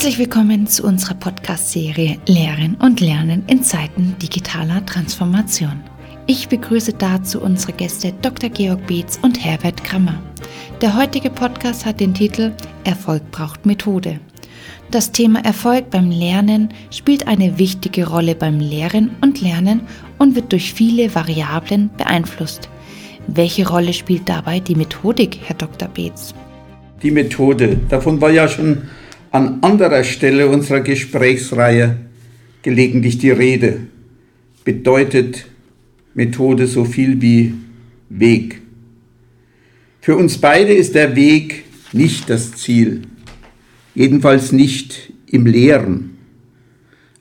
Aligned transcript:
Herzlich 0.00 0.18
willkommen 0.18 0.66
zu 0.66 0.84
unserer 0.84 1.12
Podcast-Serie 1.12 2.16
Lehren 2.26 2.74
und 2.76 3.00
Lernen 3.00 3.44
in 3.48 3.62
Zeiten 3.62 4.16
digitaler 4.18 4.86
Transformation. 4.86 5.78
Ich 6.26 6.48
begrüße 6.48 6.94
dazu 6.94 7.38
unsere 7.42 7.74
Gäste 7.74 8.14
Dr. 8.22 8.48
Georg 8.48 8.86
Beetz 8.86 9.18
und 9.20 9.44
Herbert 9.44 9.84
Krammer. 9.84 10.18
Der 10.80 10.96
heutige 10.96 11.28
Podcast 11.28 11.84
hat 11.84 12.00
den 12.00 12.14
Titel 12.14 12.50
Erfolg 12.84 13.30
braucht 13.30 13.66
Methode. 13.66 14.20
Das 14.90 15.12
Thema 15.12 15.44
Erfolg 15.44 15.90
beim 15.90 16.10
Lernen 16.10 16.70
spielt 16.90 17.28
eine 17.28 17.58
wichtige 17.58 18.08
Rolle 18.08 18.34
beim 18.34 18.58
Lehren 18.58 19.10
und 19.20 19.42
Lernen 19.42 19.82
und 20.16 20.34
wird 20.34 20.50
durch 20.50 20.72
viele 20.72 21.14
Variablen 21.14 21.90
beeinflusst. 21.98 22.70
Welche 23.26 23.68
Rolle 23.68 23.92
spielt 23.92 24.26
dabei 24.30 24.60
die 24.60 24.76
Methodik, 24.76 25.40
Herr 25.44 25.56
Dr. 25.56 25.88
Beetz? 25.88 26.32
Die 27.02 27.10
Methode, 27.10 27.80
davon 27.90 28.18
war 28.22 28.30
ja 28.30 28.48
schon 28.48 28.88
an 29.30 29.62
anderer 29.62 30.04
Stelle 30.04 30.48
unserer 30.48 30.80
Gesprächsreihe 30.80 31.96
gelegentlich 32.62 33.18
die 33.18 33.30
Rede, 33.30 33.80
bedeutet 34.64 35.46
Methode 36.14 36.66
so 36.66 36.84
viel 36.84 37.20
wie 37.22 37.54
Weg. 38.08 38.60
Für 40.00 40.16
uns 40.16 40.38
beide 40.38 40.72
ist 40.72 40.94
der 40.94 41.14
Weg 41.16 41.64
nicht 41.92 42.28
das 42.28 42.52
Ziel, 42.52 43.02
jedenfalls 43.94 44.52
nicht 44.52 45.12
im 45.26 45.46
Lehren. 45.46 46.16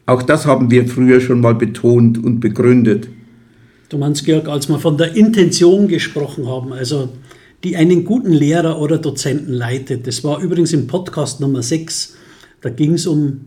Auch 0.05 0.23
das 0.23 0.46
haben 0.46 0.71
wir 0.71 0.88
früher 0.88 1.21
schon 1.21 1.40
mal 1.40 1.55
betont 1.55 2.18
und 2.18 2.40
begründet. 2.40 3.10
Du 3.90 3.98
meinst, 3.98 4.26
Georg, 4.26 4.48
als 4.48 4.68
wir 4.68 4.80
von 4.80 4.98
der 4.98 5.16
Intention 5.16 5.88
gesprochen 5.88 6.48
haben, 6.48 6.73
also 6.73 7.10
die 7.63 7.76
einen 7.76 8.05
guten 8.05 8.31
Lehrer 8.31 8.80
oder 8.80 8.98
Dozenten 8.98 9.54
leitet. 9.54 10.08
Das 10.08 10.23
war 10.23 10.41
übrigens 10.41 10.73
im 10.73 10.88
Podcast 10.88 11.40
Nummer 11.40 11.62
6. 11.62 12.16
Da 12.62 12.70
ging 12.70 12.93
es 12.93 13.05
um 13.05 13.41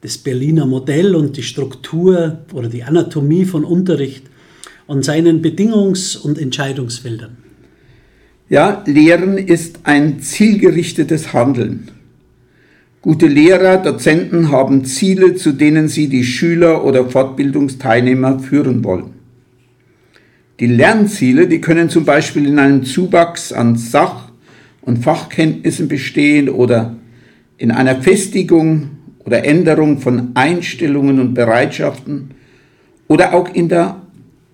das 0.00 0.18
Berliner 0.18 0.66
Modell 0.66 1.14
und 1.14 1.36
die 1.36 1.42
Struktur 1.42 2.40
oder 2.52 2.68
die 2.68 2.82
Anatomie 2.82 3.44
von 3.44 3.64
Unterricht 3.64 4.24
und 4.86 5.04
seinen 5.04 5.42
Bedingungs- 5.42 6.16
und 6.16 6.38
Entscheidungsfeldern. 6.38 7.36
Ja, 8.48 8.82
Lehren 8.86 9.38
ist 9.38 9.80
ein 9.84 10.20
zielgerichtetes 10.20 11.32
Handeln. 11.32 11.90
Gute 13.00 13.28
Lehrer, 13.28 13.78
Dozenten 13.78 14.50
haben 14.50 14.84
Ziele, 14.84 15.36
zu 15.36 15.52
denen 15.52 15.88
sie 15.88 16.08
die 16.08 16.24
Schüler 16.24 16.84
oder 16.84 17.08
Fortbildungsteilnehmer 17.08 18.40
führen 18.40 18.82
wollen. 18.82 19.19
Die 20.60 20.66
Lernziele, 20.66 21.48
die 21.48 21.62
können 21.62 21.88
zum 21.88 22.04
Beispiel 22.04 22.46
in 22.46 22.58
einem 22.58 22.84
Zuwachs 22.84 23.50
an 23.50 23.76
Sach- 23.76 24.30
und 24.82 24.98
Fachkenntnissen 24.98 25.88
bestehen 25.88 26.50
oder 26.50 26.96
in 27.56 27.70
einer 27.70 28.02
Festigung 28.02 28.90
oder 29.24 29.44
Änderung 29.44 30.00
von 30.00 30.32
Einstellungen 30.34 31.18
und 31.18 31.32
Bereitschaften 31.32 32.32
oder 33.08 33.32
auch 33.32 33.54
in 33.54 33.70
der 33.70 34.02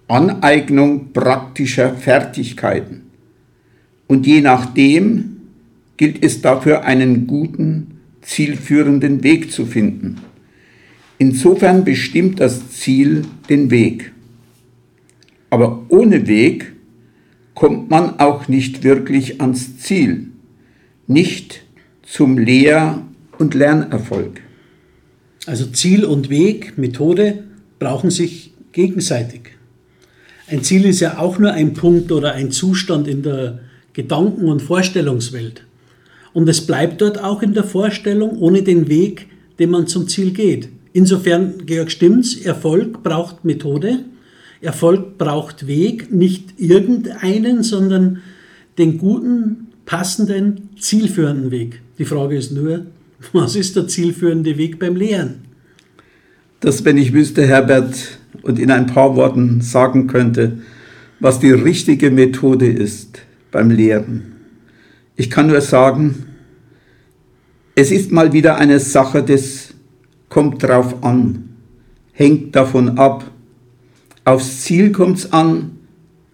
Aneignung 0.06 1.12
praktischer 1.12 1.94
Fertigkeiten. 1.94 3.02
Und 4.06 4.28
je 4.28 4.40
nachdem 4.40 5.38
gilt 5.96 6.24
es 6.24 6.40
dafür, 6.40 6.84
einen 6.84 7.26
guten, 7.26 7.98
zielführenden 8.22 9.24
Weg 9.24 9.50
zu 9.50 9.66
finden. 9.66 10.18
Insofern 11.18 11.84
bestimmt 11.84 12.38
das 12.38 12.70
Ziel 12.70 13.22
den 13.48 13.72
Weg. 13.72 14.12
Aber 15.56 15.86
ohne 15.88 16.26
Weg 16.26 16.74
kommt 17.54 17.88
man 17.88 18.20
auch 18.20 18.46
nicht 18.46 18.84
wirklich 18.84 19.40
ans 19.40 19.78
Ziel, 19.78 20.26
nicht 21.06 21.62
zum 22.02 22.36
Lehr- 22.36 23.00
und 23.38 23.54
Lernerfolg. 23.54 24.42
Also 25.46 25.64
Ziel 25.64 26.04
und 26.04 26.28
Weg, 26.28 26.76
Methode 26.76 27.44
brauchen 27.78 28.10
sich 28.10 28.52
gegenseitig. 28.72 29.52
Ein 30.46 30.62
Ziel 30.62 30.84
ist 30.84 31.00
ja 31.00 31.16
auch 31.16 31.38
nur 31.38 31.52
ein 31.52 31.72
Punkt 31.72 32.12
oder 32.12 32.34
ein 32.34 32.50
Zustand 32.50 33.08
in 33.08 33.22
der 33.22 33.60
Gedanken- 33.94 34.50
und 34.50 34.60
Vorstellungswelt. 34.60 35.64
Und 36.34 36.46
es 36.50 36.66
bleibt 36.66 37.00
dort 37.00 37.24
auch 37.24 37.40
in 37.40 37.54
der 37.54 37.64
Vorstellung 37.64 38.36
ohne 38.40 38.62
den 38.62 38.90
Weg, 38.90 39.28
den 39.58 39.70
man 39.70 39.86
zum 39.86 40.06
Ziel 40.06 40.32
geht. 40.32 40.68
Insofern, 40.92 41.64
Georg 41.64 41.90
stimmt's, 41.90 42.36
Erfolg 42.36 43.02
braucht 43.02 43.46
Methode 43.46 44.00
Erfolg 44.60 45.18
braucht 45.18 45.66
Weg, 45.66 46.12
nicht 46.12 46.54
irgendeinen, 46.58 47.62
sondern 47.62 48.22
den 48.78 48.98
guten, 48.98 49.68
passenden, 49.84 50.70
zielführenden 50.78 51.50
Weg. 51.50 51.80
Die 51.98 52.04
Frage 52.04 52.36
ist 52.36 52.52
nur, 52.52 52.86
was 53.32 53.56
ist 53.56 53.76
der 53.76 53.88
zielführende 53.88 54.56
Weg 54.58 54.78
beim 54.78 54.96
Lehren? 54.96 55.46
Das, 56.60 56.84
wenn 56.84 56.96
ich 56.96 57.12
wüsste, 57.12 57.46
Herbert, 57.46 58.18
und 58.42 58.58
in 58.58 58.70
ein 58.70 58.86
paar 58.86 59.16
Worten 59.16 59.60
sagen 59.60 60.06
könnte, 60.06 60.58
was 61.20 61.40
die 61.40 61.50
richtige 61.50 62.10
Methode 62.10 62.66
ist 62.66 63.20
beim 63.50 63.70
Lehren. 63.70 64.34
Ich 65.16 65.30
kann 65.30 65.48
nur 65.48 65.60
sagen, 65.60 66.26
es 67.74 67.90
ist 67.90 68.12
mal 68.12 68.32
wieder 68.32 68.56
eine 68.56 68.78
Sache 68.78 69.22
des 69.22 69.74
kommt 70.28 70.62
drauf 70.62 71.02
an, 71.02 71.48
hängt 72.12 72.54
davon 72.54 72.98
ab, 72.98 73.30
Aufs 74.26 74.62
Ziel 74.62 74.90
kommt 74.90 75.18
es 75.18 75.32
an, 75.32 75.78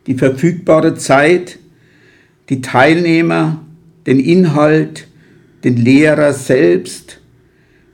die 0.06 0.14
verfügbare 0.14 0.94
Zeit, 0.94 1.58
die 2.48 2.62
Teilnehmer, 2.62 3.60
den 4.06 4.18
Inhalt, 4.18 5.06
den 5.62 5.76
Lehrer 5.76 6.32
selbst. 6.32 7.20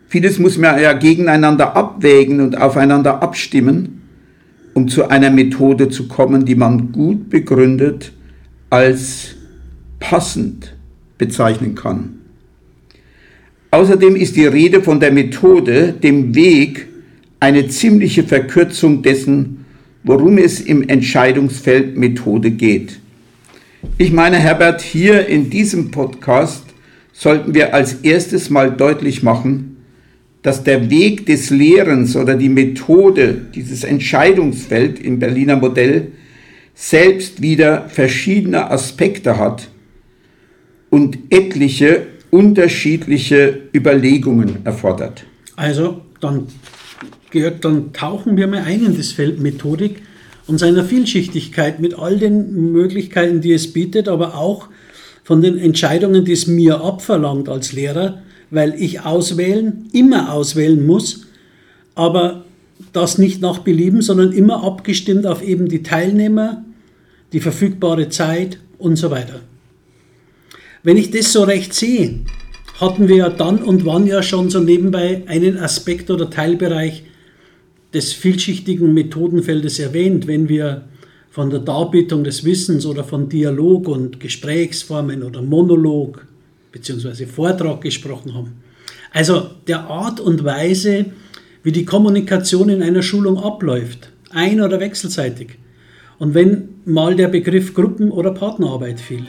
Vieles 0.07 0.39
muss 0.39 0.57
man 0.57 0.81
ja 0.81 0.93
gegeneinander 0.93 1.75
abwägen 1.75 2.41
und 2.41 2.57
aufeinander 2.57 3.25
abstimmen, 3.25 4.03
um 4.73 4.87
zu 4.87 5.09
einer 5.09 5.31
Methode 5.31 5.89
zu 5.89 6.07
kommen, 6.07 6.45
die 6.45 6.55
man 6.55 6.93
gut 6.93 7.29
begründet 7.29 8.13
als 8.71 9.35
passend 9.99 10.77
bezeichnen 11.19 11.75
kann. 11.75 12.21
Außerdem 13.73 14.15
ist 14.15 14.37
die 14.37 14.47
Rede 14.47 14.81
von 14.81 15.01
der 15.01 15.11
Methode, 15.11 15.93
dem 15.93 16.37
Weg, 16.37 16.87
eine 17.41 17.67
ziemliche 17.67 18.23
Verkürzung 18.23 19.03
dessen, 19.03 19.65
worum 20.05 20.39
es 20.39 20.61
im 20.61 20.89
Entscheidungsfeld 20.89 21.97
Methode 21.97 22.51
geht. 22.51 22.99
Ich 23.97 24.13
meine, 24.13 24.37
Herbert, 24.37 24.81
hier 24.81 25.27
in 25.27 25.51
diesem 25.51 25.91
Podcast 25.91 26.65
sollten 27.13 27.55
wir 27.55 27.75
als 27.75 27.95
erstes 27.95 28.51
mal 28.51 28.71
deutlich 28.71 29.23
machen, 29.23 29.77
dass 30.43 30.65
der 30.65 30.89
Weg 30.89 31.27
des 31.27 31.51
Lehrens 31.51 32.17
oder 32.17 32.35
die 32.35 32.49
Methode, 32.49 33.35
dieses 33.55 33.85
Entscheidungsfeld 33.85 35.01
im 35.01 35.19
Berliner 35.19 35.57
Modell, 35.57 36.13
selbst 36.75 37.43
wieder 37.43 37.89
verschiedene 37.89 38.71
Aspekte 38.71 39.37
hat 39.37 39.69
und 40.91 41.19
etliche 41.31 42.07
unterschiedliche 42.31 43.63
Überlegungen 43.75 44.65
erfordert. 44.65 45.25
Also, 45.57 46.03
dann 46.21 46.47
Georg, 47.31 47.61
dann 47.61 47.93
tauchen 47.93 48.37
wir 48.37 48.47
mal 48.47 48.63
ein 48.63 48.85
in 48.85 48.97
das 48.97 49.13
Feld 49.13 49.41
Methodik 49.41 50.03
und 50.47 50.59
seiner 50.59 50.85
Vielschichtigkeit 50.85 51.79
mit 51.81 51.99
all 51.99 52.19
den 52.19 52.73
Möglichkeiten, 52.73 53.41
die 53.41 53.53
es 53.53 53.73
bietet, 53.73 54.09
aber 54.09 54.37
auch 54.37 54.69
von 55.25 55.43
den 55.43 55.59
Entscheidungen, 55.59 56.25
die 56.25 56.33
es 56.33 56.47
mir 56.47 56.81
abverlangt 56.81 57.49
als 57.49 57.73
Lehrer, 57.73 58.23
weil 58.51 58.75
ich 58.81 59.03
auswählen, 59.03 59.89
immer 59.93 60.33
auswählen 60.33 60.87
muss, 60.87 61.27
aber 61.95 62.45
das 62.93 63.19
nicht 63.19 63.43
nach 63.43 63.59
Belieben, 63.59 64.01
sondern 64.01 64.33
immer 64.33 64.65
abgestimmt 64.65 65.27
auf 65.27 65.43
eben 65.43 65.69
die 65.69 65.83
Teilnehmer, 65.83 66.65
die 67.33 67.41
verfügbare 67.41 68.09
Zeit 68.09 68.59
und 68.79 68.97
so 68.97 69.11
weiter. 69.11 69.41
Wenn 70.83 70.97
ich 70.97 71.11
das 71.11 71.33
so 71.33 71.43
recht 71.43 71.75
sehe, 71.75 72.21
hatten 72.81 73.09
wir 73.09 73.17
ja 73.17 73.29
dann 73.29 73.59
und 73.59 73.85
wann 73.85 74.07
ja 74.07 74.23
schon 74.23 74.49
so 74.49 74.61
nebenbei 74.61 75.25
einen 75.27 75.59
Aspekt 75.59 76.11
oder 76.11 76.31
Teilbereich 76.31 77.03
des 77.93 78.13
vielschichtigen 78.13 78.93
Methodenfeldes 78.93 79.79
erwähnt, 79.79 80.27
wenn 80.27 80.49
wir 80.49 80.85
von 81.31 81.51
der 81.51 81.61
Darbietung 81.61 82.25
des 82.25 82.45
Wissens 82.45 82.85
oder 82.85 83.05
von 83.05 83.29
Dialog 83.29 83.89
und 83.89 84.21
Gesprächsformen 84.21 85.23
oder 85.23 85.43
Monolog 85.43 86.27
bzw. 86.73 87.27
Vortrag 87.27 87.81
gesprochen 87.81 88.35
haben. 88.35 88.55
Also 89.13 89.51
der 89.67 89.85
Art 89.89 90.21
und 90.21 90.45
Weise, 90.45 91.07
wie 91.63 91.73
die 91.73 91.85
Kommunikation 91.85 92.69
in 92.69 92.83
einer 92.83 93.03
Schulung 93.03 93.39
abläuft, 93.39 94.11
ein- 94.31 94.61
oder 94.61 94.81
wechselseitig. 94.81 95.51
Und 96.19 96.35
wenn 96.35 96.69
mal 96.85 97.15
der 97.15 97.29
Begriff 97.29 97.75
Gruppen- 97.75 98.11
oder 98.11 98.33
Partnerarbeit 98.33 99.01
fiel. 99.01 99.27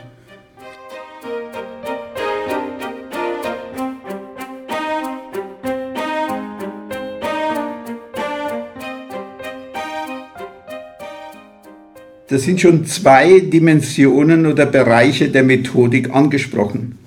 Das 12.30 12.44
sind 12.44 12.62
schon 12.62 12.86
zwei 12.86 13.40
Dimensionen 13.40 14.46
oder 14.46 14.68
Bereiche 14.68 15.30
der 15.30 15.44
Methodik 15.44 16.14
angesprochen, 16.14 17.00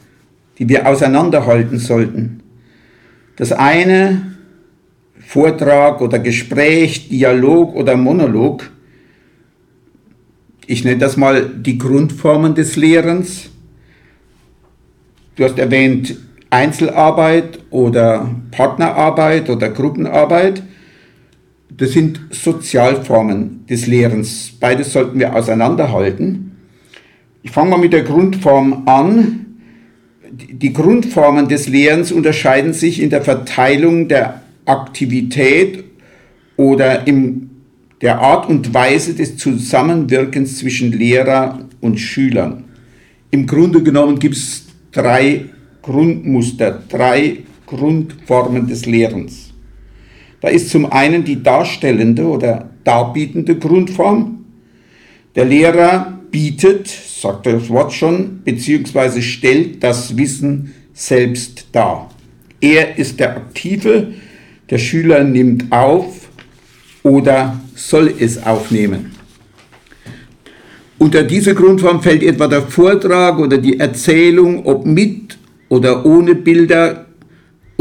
die 0.59 0.69
wir 0.69 0.89
auseinanderhalten 0.89 1.79
sollten. 1.79 2.41
Das 3.37 3.53
eine, 3.53 4.35
Vortrag 5.21 6.01
oder 6.01 6.19
Gespräch, 6.19 7.09
Dialog 7.09 7.75
oder 7.77 7.97
Monolog, 7.97 8.69
ich 10.67 10.85
nenne 10.85 10.99
das 10.99 11.17
mal 11.17 11.49
die 11.49 11.79
Grundformen 11.79 12.55
des 12.55 12.77
Lehrens. 12.77 13.51
Du 15.37 15.45
hast 15.45 15.59
erwähnt 15.59 16.17
Einzelarbeit 16.51 17.61
oder 17.71 18.35
Partnerarbeit 18.51 19.51
oder 19.51 19.71
Gruppenarbeit. 19.71 20.63
Das 21.77 21.93
sind 21.93 22.21
Sozialformen 22.31 23.65
des 23.67 23.87
Lehrens. 23.87 24.53
Beides 24.61 24.93
sollten 24.93 25.19
wir 25.19 25.35
auseinanderhalten. 25.35 26.53
Ich 27.43 27.51
fange 27.51 27.71
mal 27.71 27.79
mit 27.79 27.93
der 27.93 28.03
Grundform 28.03 28.83
an. 28.87 29.47
Die 30.31 30.73
Grundformen 30.73 31.49
des 31.49 31.69
Lehrens 31.69 32.13
unterscheiden 32.13 32.73
sich 32.73 33.01
in 33.01 33.11
der 33.11 33.23
Verteilung 33.23 34.09
der 34.09 34.43
Aktivität 34.67 35.85
oder 36.57 37.07
in 37.07 37.51
der 38.03 38.21
Art 38.21 38.49
und 38.49 38.75
Weise 38.75 39.15
des 39.15 39.37
Zusammenwirkens 39.37 40.59
zwischen 40.59 40.93
Lehrer 40.93 41.61
und 41.81 41.99
Schülern. 41.99 42.65
Im 43.31 43.47
Grunde 43.47 43.83
genommen 43.83 44.19
gibt 44.19 44.37
es 44.37 44.67
drei 44.91 45.47
Grundmuster, 45.81 46.83
drei 46.89 47.39
Grundformen 47.67 48.67
des 48.67 48.85
Lehrens. 48.85 49.52
Da 50.43 50.49
ist 50.49 50.71
zum 50.71 50.91
einen 50.91 51.25
die 51.25 51.43
darstellende 51.43 52.27
oder 52.27 52.69
darbietende 52.85 53.56
Grundform. 53.56 54.44
Der 55.37 55.44
Lehrer 55.44 56.19
bietet, 56.33 56.89
sagt 56.89 57.47
das 57.47 57.69
Wort 57.71 57.93
schon, 57.93 58.43
beziehungsweise 58.44 59.23
stellt 59.23 59.83
das 59.85 60.17
Wissen 60.17 60.75
selbst 60.93 61.69
dar. 61.71 62.11
Er 62.61 62.99
ist 62.99 63.21
der 63.21 63.37
Aktive, 63.37 64.15
der 64.69 64.79
Schüler 64.79 65.23
nimmt 65.23 65.71
auf 65.71 66.29
oder 67.05 67.61
soll 67.77 68.12
es 68.19 68.43
aufnehmen. 68.43 69.12
Unter 70.99 71.23
diese 71.23 71.55
Grundform 71.55 72.03
fällt 72.03 72.23
etwa 72.23 72.49
der 72.49 72.62
Vortrag 72.62 73.39
oder 73.39 73.59
die 73.59 73.79
Erzählung, 73.79 74.65
ob 74.67 74.87
mit 74.87 75.39
oder 75.69 76.05
ohne 76.05 76.35
Bilder 76.35 77.06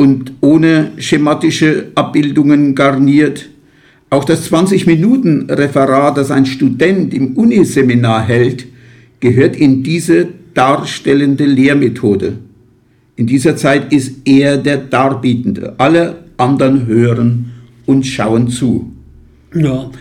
und 0.02 0.34
ohne 0.42 0.94
schematische 0.98 1.92
Abbildungen 1.94 2.74
garniert. 2.74 3.50
Auch 4.10 4.24
das 4.24 4.52
20-Minuten-Referat, 4.52 6.18
das 6.18 6.32
ein 6.32 6.48
Student 6.48 7.14
im 7.14 7.38
Uniseminar 7.38 8.24
hält, 8.24 8.66
gehört 9.20 9.56
in 9.56 9.84
diese 9.84 10.28
darstellende 10.56 11.46
Lehrmethode. 11.46 12.34
In 13.16 13.28
dieser 13.28 13.56
Zeit 13.56 13.94
ist 13.94 14.22
er 14.26 14.58
der 14.58 14.78
Darbietende. 14.78 15.76
Alle 15.78 16.24
anderen 16.36 16.88
hören 16.88 17.52
und 17.86 18.04
schauen 18.08 18.48
zu. 18.50 18.92
Ja, 19.54 19.92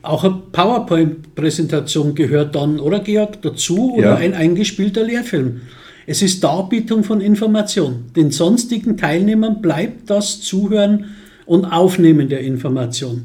auch 0.00 0.24
eine 0.24 0.40
PowerPoint-Präsentation 0.50 2.14
gehört 2.14 2.54
dann, 2.54 2.80
oder 2.80 3.00
Georg, 3.00 3.42
dazu 3.42 3.96
oder 3.96 4.12
ja. 4.12 4.16
ein 4.16 4.32
eingespielter 4.32 5.04
Lehrfilm. 5.04 5.60
Es 6.06 6.22
ist 6.22 6.42
Darbietung 6.42 7.04
von 7.04 7.20
Information. 7.20 8.06
Den 8.16 8.30
sonstigen 8.30 8.96
Teilnehmern 8.96 9.62
bleibt 9.62 10.10
das 10.10 10.40
Zuhören 10.40 11.12
und 11.46 11.64
Aufnehmen 11.64 12.28
der 12.28 12.40
Information. 12.40 13.24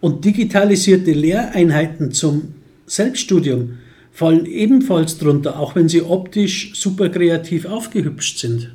Und 0.00 0.24
digitalisierte 0.24 1.12
Lehreinheiten 1.12 2.12
zum 2.12 2.54
Selbststudium 2.86 3.78
fallen 4.12 4.46
ebenfalls 4.46 5.18
drunter, 5.18 5.60
auch 5.60 5.76
wenn 5.76 5.88
sie 5.88 6.02
optisch 6.02 6.72
super 6.74 7.08
kreativ 7.08 7.66
aufgehübscht 7.66 8.38
sind. 8.38 8.72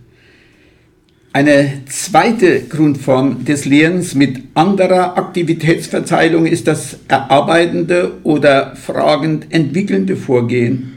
Eine 1.33 1.81
zweite 1.87 2.61
Grundform 2.61 3.43
des 3.43 3.65
Lehrens 3.65 4.13
mit 4.13 4.43
anderer 4.53 5.17
Aktivitätsverteilung 5.17 6.45
ist 6.45 6.67
das 6.67 6.99
erarbeitende 7.07 8.19
oder 8.23 8.75
fragend 8.75 9.47
entwickelnde 9.49 10.15
Vorgehen. 10.15 10.92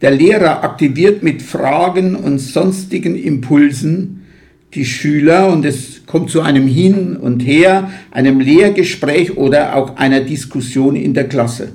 Der 0.00 0.10
Lehrer 0.10 0.62
aktiviert 0.62 1.22
mit 1.22 1.42
Fragen 1.42 2.16
und 2.16 2.38
sonstigen 2.38 3.16
Impulsen 3.16 4.22
die 4.74 4.84
Schüler 4.84 5.50
und 5.50 5.64
es 5.64 6.04
kommt 6.06 6.30
zu 6.30 6.42
einem 6.42 6.66
Hin 6.66 7.16
und 7.16 7.40
Her, 7.40 7.90
einem 8.10 8.40
Lehrgespräch 8.40 9.36
oder 9.36 9.74
auch 9.74 9.96
einer 9.96 10.20
Diskussion 10.20 10.96
in 10.96 11.14
der 11.14 11.28
Klasse. 11.28 11.72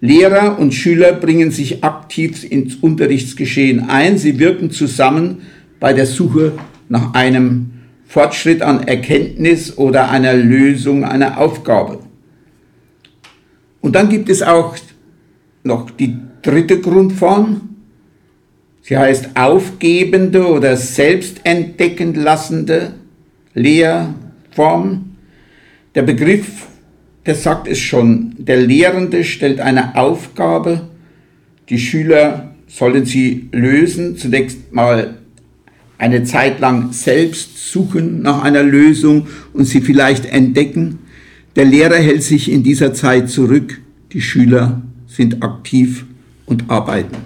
Lehrer 0.00 0.58
und 0.58 0.72
Schüler 0.72 1.12
bringen 1.12 1.50
sich 1.50 1.84
aktiv 1.84 2.44
ins 2.50 2.76
Unterrichtsgeschehen 2.76 3.88
ein, 3.88 4.18
sie 4.18 4.38
wirken 4.38 4.70
zusammen 4.70 5.42
bei 5.80 5.92
der 5.92 6.06
Suche 6.06 6.52
nach 6.88 7.14
einem 7.14 7.70
Fortschritt 8.06 8.62
an 8.62 8.86
Erkenntnis 8.86 9.76
oder 9.76 10.10
einer 10.10 10.34
Lösung 10.34 11.04
einer 11.04 11.38
Aufgabe. 11.38 12.00
Und 13.80 13.94
dann 13.94 14.08
gibt 14.08 14.28
es 14.30 14.42
auch 14.42 14.76
noch 15.62 15.90
die 15.90 16.16
dritte 16.44 16.80
Grundform. 16.80 17.70
Sie 18.82 18.96
heißt 18.96 19.30
aufgebende 19.34 20.46
oder 20.46 20.76
selbstentdeckend 20.76 22.16
lassende 22.16 22.94
Lehrform. 23.54 25.16
Der 25.94 26.02
Begriff, 26.02 26.66
der 27.24 27.34
sagt 27.34 27.66
es 27.66 27.78
schon, 27.78 28.34
der 28.38 28.58
Lehrende 28.58 29.24
stellt 29.24 29.58
eine 29.58 29.96
Aufgabe, 29.96 30.88
die 31.70 31.78
Schüler 31.78 32.54
sollen 32.68 33.06
sie 33.06 33.48
lösen, 33.52 34.16
zunächst 34.18 34.72
mal 34.72 35.14
eine 35.96 36.24
Zeit 36.24 36.60
lang 36.60 36.92
selbst 36.92 37.70
suchen 37.70 38.20
nach 38.20 38.42
einer 38.42 38.62
Lösung 38.62 39.28
und 39.54 39.64
sie 39.64 39.80
vielleicht 39.80 40.26
entdecken. 40.26 40.98
Der 41.56 41.64
Lehrer 41.64 41.96
hält 41.96 42.22
sich 42.22 42.50
in 42.50 42.62
dieser 42.62 42.92
Zeit 42.92 43.30
zurück, 43.30 43.80
die 44.12 44.20
Schüler 44.20 44.82
sind 45.06 45.42
aktiv 45.42 46.04
und 46.46 46.70
arbeiten. 46.70 47.16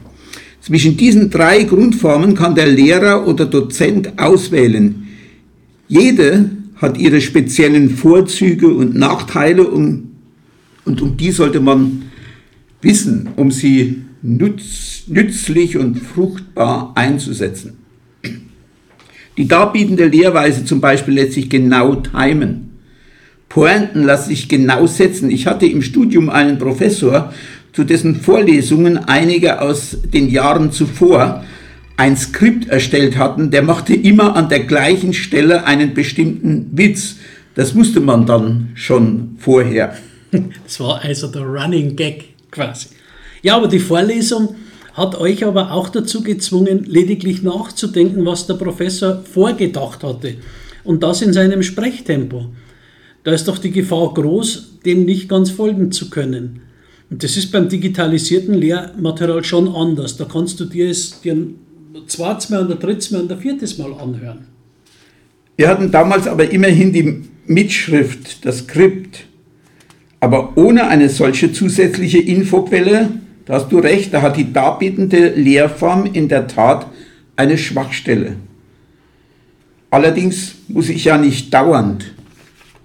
Zwischen 0.60 0.96
diesen 0.96 1.30
drei 1.30 1.62
Grundformen 1.62 2.34
kann 2.34 2.54
der 2.54 2.66
Lehrer 2.66 3.26
oder 3.26 3.46
Dozent 3.46 4.18
auswählen. 4.18 5.06
Jede 5.88 6.50
hat 6.76 6.98
ihre 6.98 7.20
speziellen 7.20 7.90
Vorzüge 7.90 8.68
und 8.68 8.94
Nachteile 8.94 9.66
um, 9.66 10.10
und 10.84 11.00
um 11.00 11.16
die 11.16 11.32
sollte 11.32 11.60
man 11.60 12.02
wissen, 12.82 13.30
um 13.36 13.50
sie 13.50 14.02
nütz, 14.22 15.04
nützlich 15.06 15.76
und 15.76 15.98
fruchtbar 15.98 16.92
einzusetzen. 16.94 17.78
Die 19.36 19.46
darbietende 19.46 20.06
Lehrweise 20.06 20.64
zum 20.64 20.80
Beispiel 20.80 21.14
lässt 21.14 21.32
sich 21.32 21.48
genau 21.48 21.94
timen. 21.96 22.70
Pointen 23.48 24.02
lassen 24.02 24.30
sich 24.30 24.48
genau 24.48 24.86
setzen. 24.86 25.30
Ich 25.30 25.46
hatte 25.46 25.66
im 25.66 25.80
Studium 25.80 26.28
einen 26.28 26.58
Professor, 26.58 27.32
zu 27.72 27.84
dessen 27.84 28.16
Vorlesungen 28.16 28.98
einige 28.98 29.60
aus 29.60 29.96
den 30.02 30.28
Jahren 30.28 30.72
zuvor 30.72 31.44
ein 31.98 32.16
Skript 32.16 32.68
erstellt 32.68 33.18
hatten, 33.18 33.50
der 33.50 33.62
machte 33.62 33.92
immer 33.92 34.36
an 34.36 34.48
der 34.48 34.60
gleichen 34.60 35.12
Stelle 35.12 35.64
einen 35.64 35.94
bestimmten 35.94 36.70
Witz. 36.72 37.16
Das 37.56 37.74
wusste 37.74 37.98
man 38.00 38.24
dann 38.24 38.70
schon 38.74 39.36
vorher. 39.38 39.96
Das 40.64 40.78
war 40.80 41.02
also 41.02 41.28
der 41.28 41.42
Running 41.42 41.96
Gag 41.96 42.34
quasi. 42.50 42.88
Ja, 43.42 43.56
aber 43.56 43.66
die 43.66 43.78
Vorlesung 43.78 44.54
hat 44.92 45.18
euch 45.18 45.44
aber 45.44 45.72
auch 45.72 45.88
dazu 45.88 46.22
gezwungen, 46.22 46.84
lediglich 46.84 47.42
nachzudenken, 47.42 48.26
was 48.26 48.46
der 48.46 48.54
Professor 48.54 49.22
vorgedacht 49.22 50.02
hatte. 50.02 50.34
Und 50.84 51.02
das 51.02 51.22
in 51.22 51.32
seinem 51.32 51.62
Sprechtempo. 51.62 52.46
Da 53.24 53.32
ist 53.32 53.48
doch 53.48 53.58
die 53.58 53.70
Gefahr 53.70 54.12
groß, 54.14 54.80
dem 54.84 55.04
nicht 55.04 55.28
ganz 55.28 55.50
folgen 55.50 55.92
zu 55.92 56.10
können. 56.10 56.62
Und 57.10 57.22
das 57.22 57.36
ist 57.36 57.50
beim 57.50 57.68
digitalisierten 57.68 58.54
Lehrmaterial 58.54 59.42
schon 59.44 59.68
anders. 59.68 60.16
Da 60.16 60.26
kannst 60.26 60.60
du 60.60 60.66
dir 60.66 60.90
es 60.90 61.20
dir 61.20 61.34
ein 61.34 61.54
zweites 62.06 62.50
Mal 62.50 62.66
und 62.66 62.72
ein 62.72 62.78
drittes 62.78 63.10
Mal 63.10 63.22
und 63.22 63.32
ein 63.32 63.38
viertes 63.38 63.78
Mal 63.78 63.92
anhören. 63.94 64.46
Wir 65.56 65.68
hatten 65.68 65.90
damals 65.90 66.26
aber 66.26 66.50
immerhin 66.50 66.92
die 66.92 67.22
Mitschrift, 67.46 68.44
das 68.44 68.58
Skript. 68.58 69.24
Aber 70.20 70.56
ohne 70.56 70.88
eine 70.88 71.08
solche 71.08 71.52
zusätzliche 71.52 72.18
Infoquelle, 72.18 73.08
da 73.46 73.54
hast 73.54 73.72
du 73.72 73.78
recht, 73.78 74.12
da 74.12 74.20
hat 74.22 74.36
die 74.36 74.52
darbietende 74.52 75.30
Lehrform 75.34 76.06
in 76.12 76.28
der 76.28 76.46
Tat 76.46 76.86
eine 77.36 77.56
Schwachstelle. 77.56 78.36
Allerdings 79.90 80.56
muss 80.68 80.88
ich 80.90 81.04
ja 81.04 81.16
nicht 81.16 81.54
dauernd 81.54 82.12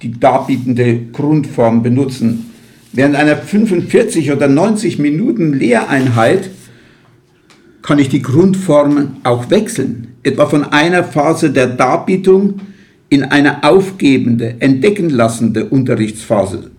die 0.01 0.19
darbietende 0.19 0.99
Grundform 1.11 1.81
benutzen. 1.81 2.52
Während 2.95 3.15
einer 3.15 3.37
45 3.37 4.31
oder 4.31 4.47
90 4.47 4.99
Minuten 4.99 5.53
Lehreinheit 5.53 6.51
kann 7.81 7.97
ich 7.97 8.07
die 8.07 8.21
Grundformen 8.21 9.17
auch 9.23 9.49
wechseln, 9.49 10.09
etwa 10.21 10.45
von 10.45 10.63
einer 10.63 11.03
Phase 11.03 11.49
der 11.49 11.67
Darbietung 11.67 12.61
in 13.09 13.23
eine 13.23 13.63
aufgebende, 13.63 14.57
entdecken 14.59 15.09
lassende 15.09 15.65
Unterrichtsphase. 15.65 16.69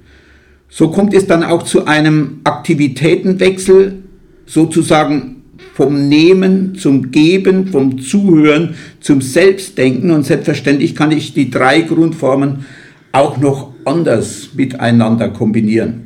So 0.69 0.89
kommt 0.89 1.15
es 1.15 1.27
dann 1.27 1.43
auch 1.43 1.65
zu 1.65 1.87
einem 1.87 2.41
Aktivitätenwechsel, 2.45 4.05
sozusagen 4.47 5.43
vom 5.75 6.09
Nehmen 6.09 6.77
zum 6.77 7.11
Geben, 7.11 7.67
vom 7.67 7.99
Zuhören 7.99 8.77
zum 9.01 9.21
Selbstdenken 9.21 10.13
und 10.13 10.25
selbstverständlich 10.25 10.95
kann 10.95 11.11
ich 11.11 11.35
die 11.35 11.51
drei 11.51 11.81
Grundformen 11.81 12.67
auch 13.11 13.39
noch 13.39 13.73
anders 13.85 14.51
miteinander 14.55 15.29
kombinieren. 15.29 16.04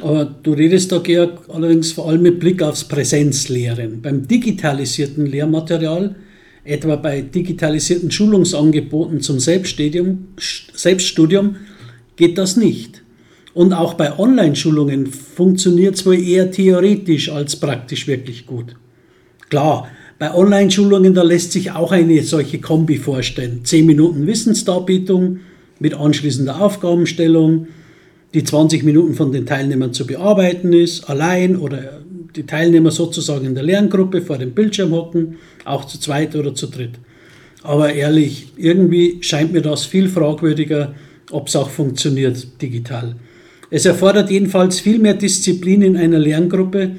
Aber 0.00 0.24
du 0.24 0.52
redest 0.52 0.92
da, 0.92 0.98
Georg, 0.98 1.48
allerdings 1.48 1.92
vor 1.92 2.08
allem 2.08 2.22
mit 2.22 2.38
Blick 2.38 2.62
aufs 2.62 2.84
Präsenzlehren. 2.84 4.02
Beim 4.02 4.28
digitalisierten 4.28 5.26
Lehrmaterial, 5.26 6.16
etwa 6.64 6.96
bei 6.96 7.22
digitalisierten 7.22 8.10
Schulungsangeboten 8.10 9.20
zum 9.20 9.40
Selbststudium, 9.40 10.26
geht 12.16 12.38
das 12.38 12.56
nicht. 12.56 13.02
Und 13.54 13.72
auch 13.72 13.94
bei 13.94 14.18
Online-Schulungen 14.18 15.06
funktioniert 15.06 15.94
es 15.94 16.04
wohl 16.04 16.20
eher 16.20 16.50
theoretisch 16.50 17.30
als 17.30 17.56
praktisch 17.56 18.06
wirklich 18.06 18.44
gut. 18.44 18.76
Klar, 19.48 19.88
bei 20.18 20.34
Online-Schulungen, 20.34 21.14
da 21.14 21.22
lässt 21.22 21.52
sich 21.52 21.70
auch 21.70 21.92
eine 21.92 22.22
solche 22.22 22.60
Kombi 22.60 22.96
vorstellen. 22.96 23.60
Zehn 23.64 23.86
Minuten 23.86 24.26
Wissensdarbietung 24.26 25.38
mit 25.78 25.94
anschließender 25.94 26.60
Aufgabenstellung, 26.60 27.68
die 28.34 28.44
20 28.44 28.82
Minuten 28.82 29.14
von 29.14 29.32
den 29.32 29.46
Teilnehmern 29.46 29.92
zu 29.92 30.06
bearbeiten 30.06 30.72
ist, 30.72 31.08
allein 31.08 31.56
oder 31.56 32.00
die 32.34 32.44
Teilnehmer 32.44 32.90
sozusagen 32.90 33.46
in 33.46 33.54
der 33.54 33.64
Lerngruppe 33.64 34.20
vor 34.20 34.38
dem 34.38 34.52
Bildschirm 34.52 34.92
hocken, 34.92 35.36
auch 35.64 35.86
zu 35.86 35.98
zweit 35.98 36.36
oder 36.36 36.54
zu 36.54 36.66
dritt. 36.66 36.92
Aber 37.62 37.92
ehrlich, 37.92 38.48
irgendwie 38.56 39.18
scheint 39.22 39.52
mir 39.52 39.62
das 39.62 39.86
viel 39.86 40.08
fragwürdiger, 40.08 40.94
ob 41.30 41.48
es 41.48 41.56
auch 41.56 41.70
funktioniert 41.70 42.60
digital. 42.60 43.16
Es 43.70 43.84
erfordert 43.84 44.30
jedenfalls 44.30 44.78
viel 44.78 44.98
mehr 44.98 45.14
Disziplin 45.14 45.82
in 45.82 45.96
einer 45.96 46.18
Lerngruppe, 46.18 46.92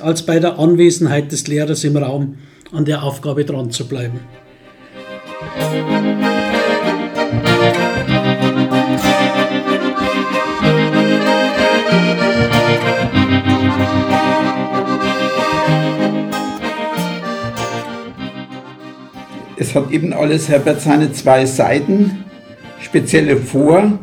als 0.00 0.24
bei 0.24 0.40
der 0.40 0.58
Anwesenheit 0.58 1.30
des 1.30 1.46
Lehrers 1.46 1.84
im 1.84 1.96
Raum 1.96 2.36
an 2.72 2.84
der 2.84 3.02
Aufgabe 3.02 3.44
dran 3.44 3.70
zu 3.70 3.86
bleiben. 3.86 4.20
Hat 19.78 19.92
eben 19.92 20.12
alles, 20.12 20.48
Herbert, 20.48 20.82
seine 20.82 21.12
zwei 21.12 21.46
Seiten, 21.46 22.24
spezielle 22.80 23.36
Vor- 23.36 23.98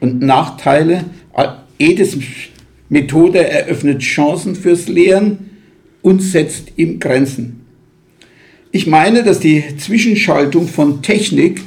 und 0.00 0.20
Nachteile. 0.20 1.04
Jedes 1.78 2.16
Methode 2.88 3.48
eröffnet 3.48 4.00
Chancen 4.00 4.54
fürs 4.54 4.86
Lehren 4.86 5.50
und 6.02 6.22
setzt 6.22 6.72
ihm 6.76 7.00
Grenzen. 7.00 7.60
Ich 8.70 8.86
meine, 8.86 9.22
dass 9.22 9.40
die 9.40 9.64
Zwischenschaltung 9.76 10.68
von 10.68 11.02
Technik 11.02 11.62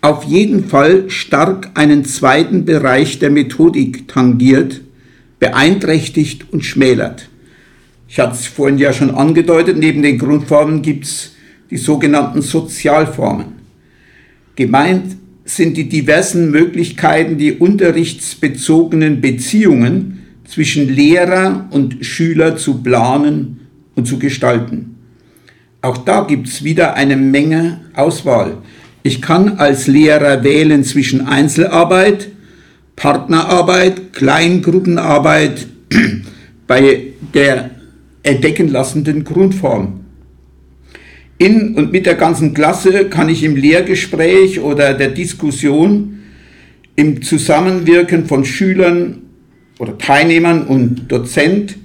auf 0.00 0.24
jeden 0.24 0.68
Fall 0.68 1.08
stark 1.08 1.70
einen 1.74 2.04
zweiten 2.04 2.64
Bereich 2.64 3.18
der 3.18 3.30
Methodik 3.30 4.08
tangiert, 4.08 4.80
beeinträchtigt 5.38 6.52
und 6.52 6.64
schmälert. 6.64 7.28
Ich 8.08 8.18
hatte 8.18 8.34
es 8.34 8.46
vorhin 8.46 8.78
ja 8.78 8.92
schon 8.92 9.10
angedeutet, 9.10 9.76
neben 9.78 10.02
den 10.02 10.18
Grundformen 10.18 10.82
gibt 10.82 11.04
es 11.04 11.35
die 11.70 11.76
sogenannten 11.76 12.42
Sozialformen. 12.42 13.46
Gemeint 14.54 15.16
sind 15.44 15.76
die 15.76 15.88
diversen 15.88 16.50
Möglichkeiten, 16.50 17.38
die 17.38 17.52
unterrichtsbezogenen 17.52 19.20
Beziehungen 19.20 20.22
zwischen 20.44 20.88
Lehrer 20.88 21.68
und 21.70 22.04
Schüler 22.04 22.56
zu 22.56 22.82
planen 22.82 23.60
und 23.94 24.06
zu 24.06 24.18
gestalten. 24.18 24.96
Auch 25.82 25.98
da 25.98 26.24
gibt 26.24 26.48
es 26.48 26.64
wieder 26.64 26.94
eine 26.94 27.16
Menge 27.16 27.80
Auswahl. 27.94 28.58
Ich 29.02 29.22
kann 29.22 29.58
als 29.58 29.86
Lehrer 29.86 30.42
wählen 30.42 30.82
zwischen 30.82 31.26
Einzelarbeit, 31.28 32.28
Partnerarbeit, 32.96 34.12
Kleingruppenarbeit 34.12 35.66
bei 36.66 37.02
der 37.34 37.70
entdecken 38.24 38.68
lassenden 38.68 39.22
Grundform. 39.22 40.05
In 41.38 41.74
und 41.74 41.92
mit 41.92 42.06
der 42.06 42.14
ganzen 42.14 42.54
Klasse 42.54 43.06
kann 43.06 43.28
ich 43.28 43.44
im 43.44 43.56
Lehrgespräch 43.56 44.60
oder 44.60 44.94
der 44.94 45.10
Diskussion 45.10 46.20
im 46.94 47.20
Zusammenwirken 47.22 48.26
von 48.26 48.44
Schülern 48.44 49.22
oder 49.78 49.98
Teilnehmern 49.98 50.66
und 50.66 51.12
Dozent 51.12 51.76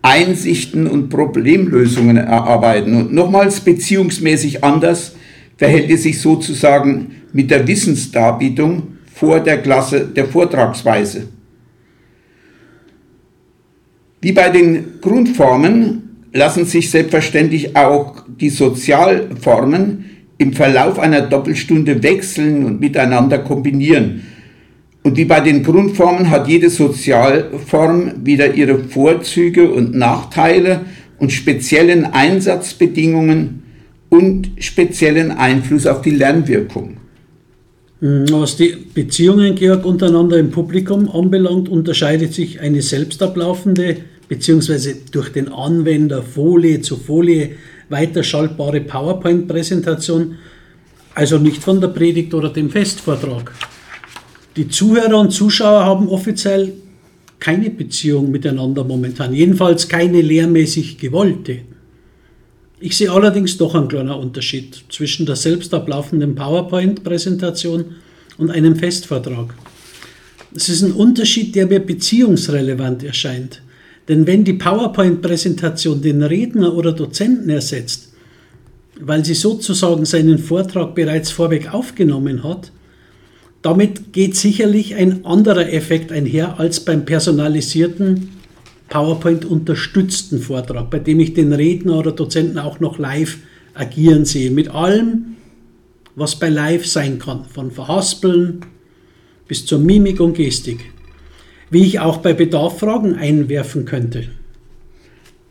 Einsichten 0.00 0.86
und 0.86 1.08
Problemlösungen 1.08 2.18
erarbeiten. 2.18 2.94
Und 2.94 3.12
nochmals 3.14 3.60
beziehungsmäßig 3.60 4.62
anders 4.62 5.16
verhält 5.56 5.90
es 5.90 6.02
sich 6.02 6.20
sozusagen 6.20 7.12
mit 7.32 7.50
der 7.50 7.66
Wissensdarbietung 7.66 8.98
vor 9.14 9.40
der 9.40 9.62
Klasse 9.62 10.06
der 10.06 10.26
Vortragsweise. 10.26 11.28
Wie 14.20 14.32
bei 14.32 14.50
den 14.50 15.00
Grundformen 15.00 16.03
lassen 16.34 16.66
sich 16.66 16.90
selbstverständlich 16.90 17.76
auch 17.76 18.24
die 18.28 18.50
Sozialformen 18.50 20.04
im 20.36 20.52
Verlauf 20.52 20.98
einer 20.98 21.22
Doppelstunde 21.22 22.02
wechseln 22.02 22.64
und 22.64 22.80
miteinander 22.80 23.38
kombinieren. 23.38 24.22
Und 25.04 25.16
wie 25.16 25.26
bei 25.26 25.40
den 25.40 25.62
Grundformen 25.62 26.30
hat 26.30 26.48
jede 26.48 26.70
Sozialform 26.70 28.24
wieder 28.24 28.52
ihre 28.52 28.78
Vorzüge 28.78 29.70
und 29.70 29.94
Nachteile 29.94 30.80
und 31.18 31.30
speziellen 31.30 32.04
Einsatzbedingungen 32.04 33.62
und 34.08 34.50
speziellen 34.58 35.30
Einfluss 35.30 35.86
auf 35.86 36.02
die 36.02 36.10
Lernwirkung. 36.10 36.96
Was 38.00 38.56
die 38.56 38.74
Beziehungen, 38.92 39.54
Georg, 39.54 39.86
untereinander 39.86 40.36
im 40.38 40.50
Publikum 40.50 41.08
anbelangt, 41.08 41.68
unterscheidet 41.68 42.34
sich 42.34 42.60
eine 42.60 42.82
selbst 42.82 43.22
ablaufende 43.22 43.96
beziehungsweise 44.34 44.96
durch 45.12 45.30
den 45.30 45.48
Anwender 45.48 46.20
Folie 46.20 46.80
zu 46.80 46.96
Folie 46.96 47.50
weiterschaltbare 47.88 48.80
PowerPoint-Präsentation, 48.80 50.34
also 51.14 51.38
nicht 51.38 51.62
von 51.62 51.80
der 51.80 51.88
Predigt 51.88 52.34
oder 52.34 52.48
dem 52.48 52.68
Festvortrag. 52.68 53.52
Die 54.56 54.66
Zuhörer 54.66 55.20
und 55.20 55.30
Zuschauer 55.30 55.84
haben 55.84 56.08
offiziell 56.08 56.72
keine 57.38 57.70
Beziehung 57.70 58.32
miteinander 58.32 58.82
momentan, 58.82 59.32
jedenfalls 59.32 59.88
keine 59.88 60.20
lehrmäßig 60.20 60.98
gewollte. 60.98 61.60
Ich 62.80 62.96
sehe 62.96 63.12
allerdings 63.12 63.56
doch 63.56 63.76
einen 63.76 63.86
kleinen 63.86 64.10
Unterschied 64.10 64.82
zwischen 64.88 65.26
der 65.26 65.36
selbst 65.36 65.72
ablaufenden 65.72 66.34
PowerPoint-Präsentation 66.34 67.84
und 68.38 68.50
einem 68.50 68.74
Festvortrag. 68.74 69.54
Es 70.56 70.68
ist 70.68 70.82
ein 70.82 70.92
Unterschied, 70.92 71.54
der 71.54 71.68
mir 71.68 71.78
beziehungsrelevant 71.78 73.04
erscheint. 73.04 73.62
Denn 74.08 74.26
wenn 74.26 74.44
die 74.44 74.52
PowerPoint-Präsentation 74.54 76.02
den 76.02 76.22
Redner 76.22 76.74
oder 76.74 76.92
Dozenten 76.92 77.48
ersetzt, 77.48 78.12
weil 79.00 79.24
sie 79.24 79.34
sozusagen 79.34 80.04
seinen 80.04 80.38
Vortrag 80.38 80.94
bereits 80.94 81.30
vorweg 81.30 81.72
aufgenommen 81.72 82.44
hat, 82.44 82.70
damit 83.62 84.12
geht 84.12 84.36
sicherlich 84.36 84.94
ein 84.94 85.24
anderer 85.24 85.72
Effekt 85.72 86.12
einher 86.12 86.60
als 86.60 86.80
beim 86.80 87.06
personalisierten 87.06 88.28
PowerPoint-unterstützten 88.90 90.40
Vortrag, 90.40 90.90
bei 90.90 90.98
dem 90.98 91.18
ich 91.20 91.32
den 91.32 91.52
Redner 91.54 91.98
oder 91.98 92.12
Dozenten 92.12 92.58
auch 92.58 92.80
noch 92.80 92.98
live 92.98 93.38
agieren 93.72 94.26
sehe. 94.26 94.50
Mit 94.50 94.68
allem, 94.68 95.36
was 96.14 96.38
bei 96.38 96.50
live 96.50 96.86
sein 96.86 97.18
kann, 97.18 97.46
von 97.46 97.70
Verhaspeln 97.70 98.60
bis 99.48 99.64
zur 99.64 99.78
Mimik 99.78 100.20
und 100.20 100.34
Gestik 100.34 100.93
wie 101.74 101.82
ich 101.84 101.98
auch 101.98 102.18
bei 102.18 102.32
Bedarf 102.32 102.78
Fragen 102.78 103.16
einwerfen 103.16 103.84
könnte. 103.84 104.28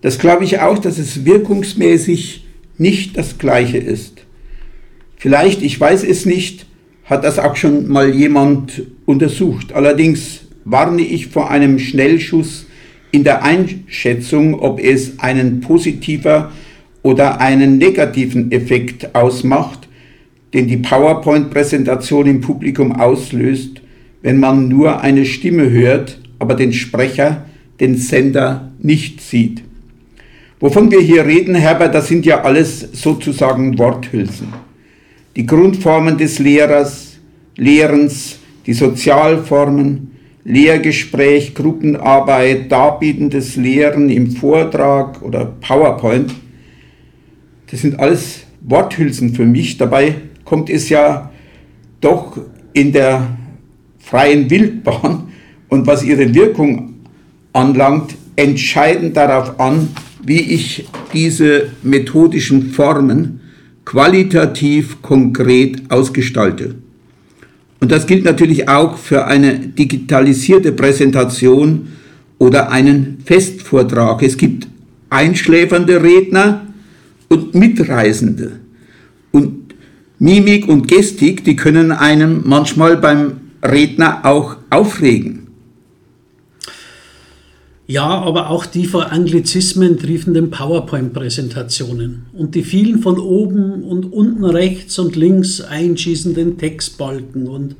Das 0.02 0.18
glaube 0.18 0.46
ich 0.46 0.62
auch, 0.62 0.80
dass 0.80 0.98
es 0.98 1.26
wirkungsmäßig 1.26 2.46
nicht 2.78 3.18
das 3.18 3.38
gleiche 3.38 3.78
ist. 3.78 4.24
Vielleicht, 5.18 5.62
ich 5.62 5.78
weiß 5.78 6.04
es 6.06 6.26
nicht, 6.26 6.66
hat 7.04 7.26
das 7.26 7.40
auch 7.40 7.58
schon 7.58 7.90
mal 7.90 8.16
jemand 8.16 8.84
untersucht. 9.06 9.74
Allerdings 9.74 10.46
warne 10.64 11.02
ich 11.02 11.28
vor 11.28 11.52
einem 11.52 11.78
Schnellschuss 11.78 12.68
in 13.12 13.26
der 13.26 13.44
Einschätzung, 13.44 14.58
ob 14.58 14.80
es 14.80 15.20
einen 15.20 15.60
positiver 15.60 16.54
oder 17.02 17.42
einen 17.42 17.78
negativen 17.78 18.50
Effekt 18.54 19.14
ausmacht, 19.14 19.90
den 20.54 20.70
die 20.70 20.78
PowerPoint-Präsentation 20.78 22.28
im 22.28 22.40
Publikum 22.40 22.94
auslöst 22.94 23.83
wenn 24.24 24.40
man 24.40 24.70
nur 24.70 25.02
eine 25.02 25.26
Stimme 25.26 25.70
hört, 25.70 26.20
aber 26.40 26.56
den 26.56 26.74
Sprecher, 26.74 27.46
den 27.80 27.98
Sender 27.98 28.72
nicht 28.80 29.22
sieht. 29.22 29.62
Wovon 30.60 30.90
wir 30.90 31.02
hier 31.02 31.26
reden, 31.26 31.56
Herbert, 31.56 31.94
das 31.94 32.08
sind 32.08 32.26
ja 32.26 32.42
alles 32.42 32.80
sozusagen 32.94 33.78
Worthülsen. 33.78 34.48
Die 35.36 35.46
Grundformen 35.46 36.18
des 36.18 36.40
Lehrers, 36.40 37.18
Lehrens, 37.58 38.40
die 38.66 38.74
Sozialformen, 38.74 40.12
Lehrgespräch, 40.46 41.54
Gruppenarbeit, 41.54 42.72
darbietendes 42.72 43.58
Lehren 43.58 44.10
im 44.10 44.32
Vortrag 44.32 45.22
oder 45.22 45.54
PowerPoint. 45.60 46.34
das 47.70 47.82
sind 47.82 48.00
alles 48.00 48.42
Worthülsen 48.62 49.34
für 49.34 49.46
mich. 49.46 49.78
Dabei 49.78 50.16
kommt 50.46 50.70
es 50.70 50.88
ja 50.88 51.32
doch 52.00 52.38
in 52.74 52.94
der 52.94 53.28
freien 54.04 54.50
Wildbahn 54.50 55.30
und 55.70 55.88
was 55.88 56.04
ihre 56.04 56.34
Wirkung 56.36 56.94
anlangt, 57.54 58.16
entscheidend 58.36 59.18
darauf 59.18 59.60
an, 59.60 59.90
wie 60.24 60.40
ich 60.40 60.88
diese 61.14 61.70
methodischen 61.82 62.72
Formen 62.72 63.42
qualitativ 63.86 65.02
konkret 65.02 65.90
ausgestalte. 65.90 66.76
Und 67.80 67.92
das 67.92 68.08
gilt 68.08 68.24
natürlich 68.24 68.70
auch 68.70 68.98
für 68.98 69.26
eine 69.26 69.60
digitalisierte 69.60 70.72
Präsentation 70.72 71.90
oder 72.40 72.72
einen 72.72 73.18
Festvortrag. 73.26 74.24
Es 74.24 74.38
gibt 74.38 74.68
einschläfernde 75.10 76.02
Redner 76.02 76.68
und 77.30 77.56
Mitreisende. 77.56 78.60
Und 79.32 79.74
Mimik 80.20 80.68
und 80.70 80.88
Gestik, 80.88 81.44
die 81.44 81.56
können 81.56 81.92
einem 81.92 82.44
manchmal 82.46 82.96
beim 82.96 83.43
Redner 83.64 84.26
auch 84.26 84.58
aufregen. 84.70 85.48
Ja, 87.86 88.06
aber 88.06 88.50
auch 88.50 88.66
die 88.66 88.86
vor 88.86 89.12
Anglizismen 89.12 89.98
triefenden 89.98 90.50
PowerPoint-Präsentationen 90.52 92.26
und 92.34 92.56
die 92.56 92.64
vielen 92.64 93.00
von 93.00 93.20
oben 93.20 93.84
und 93.84 94.12
unten 94.14 94.46
rechts 94.46 94.98
und 95.00 95.16
links 95.18 95.60
einschießenden 95.60 96.58
Textbalken 96.58 97.48
und 97.48 97.76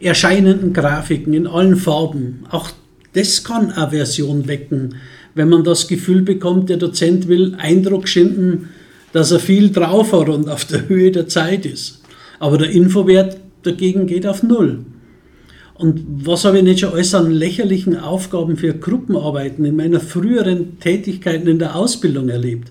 erscheinenden 0.00 0.72
Grafiken 0.72 1.34
in 1.34 1.48
allen 1.48 1.76
Farben. 1.76 2.44
Auch 2.50 2.70
das 3.12 3.42
kann 3.42 3.72
Aversion 3.72 4.46
wecken, 4.46 4.96
wenn 5.34 5.48
man 5.48 5.64
das 5.64 5.88
Gefühl 5.88 6.22
bekommt, 6.22 6.68
der 6.70 6.76
Dozent 6.76 7.26
will 7.26 7.56
Eindruck 7.58 8.06
schinden, 8.06 8.68
dass 9.12 9.32
er 9.32 9.40
viel 9.40 9.70
drauf 9.70 10.12
hat 10.12 10.28
und 10.28 10.48
auf 10.48 10.64
der 10.64 10.88
Höhe 10.88 11.10
der 11.10 11.28
Zeit 11.28 11.66
ist. 11.66 12.02
Aber 12.38 12.56
der 12.56 12.70
Infowert 12.70 13.36
dagegen 13.62 14.06
geht 14.06 14.26
auf 14.26 14.42
Null. 14.42 14.84
Und 15.74 16.04
was 16.24 16.44
habe 16.44 16.58
ich 16.58 16.64
nicht 16.64 16.80
schon 16.80 16.92
alles 16.92 17.14
an 17.14 17.32
lächerlichen 17.32 17.98
Aufgaben 17.98 18.56
für 18.56 18.74
Gruppenarbeiten 18.74 19.64
in 19.64 19.74
meiner 19.74 20.00
früheren 20.00 20.78
Tätigkeiten 20.78 21.48
in 21.48 21.58
der 21.58 21.74
Ausbildung 21.74 22.28
erlebt? 22.28 22.70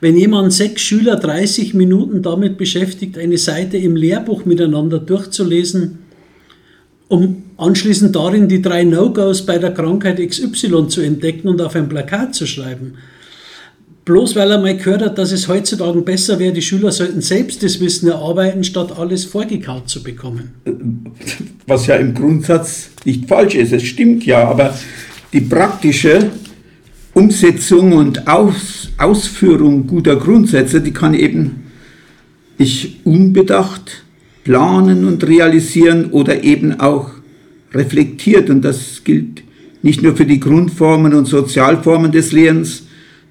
Wenn 0.00 0.16
jemand 0.16 0.52
sechs 0.52 0.82
Schüler 0.82 1.16
30 1.16 1.72
Minuten 1.72 2.20
damit 2.20 2.58
beschäftigt, 2.58 3.16
eine 3.16 3.38
Seite 3.38 3.78
im 3.78 3.96
Lehrbuch 3.96 4.44
miteinander 4.44 4.98
durchzulesen, 4.98 6.00
um 7.08 7.44
anschließend 7.56 8.14
darin 8.14 8.48
die 8.48 8.60
drei 8.60 8.84
No-Gos 8.84 9.46
bei 9.46 9.56
der 9.56 9.72
Krankheit 9.72 10.18
XY 10.18 10.88
zu 10.88 11.00
entdecken 11.00 11.48
und 11.48 11.62
auf 11.62 11.74
ein 11.74 11.88
Plakat 11.88 12.34
zu 12.34 12.46
schreiben, 12.46 12.94
Bloß 14.04 14.36
weil 14.36 14.50
er 14.50 14.60
mal 14.60 14.76
gehört 14.76 15.02
hat, 15.02 15.16
dass 15.16 15.32
es 15.32 15.48
heutzutage 15.48 16.02
besser 16.02 16.38
wäre, 16.38 16.52
die 16.52 16.60
Schüler 16.60 16.92
sollten 16.92 17.22
selbst 17.22 17.62
das 17.62 17.80
Wissen 17.80 18.08
erarbeiten, 18.08 18.62
statt 18.62 18.98
alles 18.98 19.24
vorgekaut 19.24 19.88
zu 19.88 20.02
bekommen. 20.02 20.50
Was 21.66 21.86
ja 21.86 21.96
im 21.96 22.12
Grundsatz 22.12 22.90
nicht 23.06 23.26
falsch 23.26 23.54
ist, 23.54 23.72
es 23.72 23.82
stimmt 23.82 24.26
ja, 24.26 24.46
aber 24.46 24.78
die 25.32 25.40
praktische 25.40 26.30
Umsetzung 27.14 27.92
und 27.92 28.28
Aus, 28.28 28.90
Ausführung 28.98 29.86
guter 29.86 30.16
Grundsätze, 30.16 30.82
die 30.82 30.92
kann 30.92 31.14
eben 31.14 31.64
ich 32.58 33.00
unbedacht 33.04 34.04
planen 34.44 35.06
und 35.06 35.26
realisieren 35.26 36.10
oder 36.10 36.44
eben 36.44 36.78
auch 36.78 37.10
reflektiert. 37.72 38.50
Und 38.50 38.62
das 38.62 39.02
gilt 39.02 39.42
nicht 39.82 40.02
nur 40.02 40.16
für 40.16 40.26
die 40.26 40.40
Grundformen 40.40 41.14
und 41.14 41.26
Sozialformen 41.26 42.12
des 42.12 42.32
Lehrens, 42.32 42.83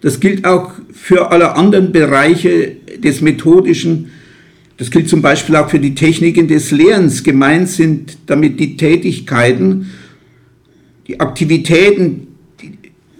das 0.03 0.19
gilt 0.19 0.45
auch 0.45 0.72
für 0.91 1.31
alle 1.31 1.55
anderen 1.55 1.93
Bereiche 1.93 2.75
des 3.01 3.22
Methodischen. 3.22 4.12
Das 4.75 4.91
gilt 4.91 5.07
zum 5.07 5.22
Beispiel 5.22 5.55
auch 5.55 5.69
für 5.69 5.79
die 5.79 5.95
Techniken 5.95 6.49
des 6.49 6.71
Lehrens. 6.71 7.23
Gemeint 7.23 7.69
sind 7.69 8.17
damit 8.25 8.60
die 8.60 8.75
Tätigkeiten, 8.75 9.91
die 11.08 11.21
Aktivitäten 11.21 12.28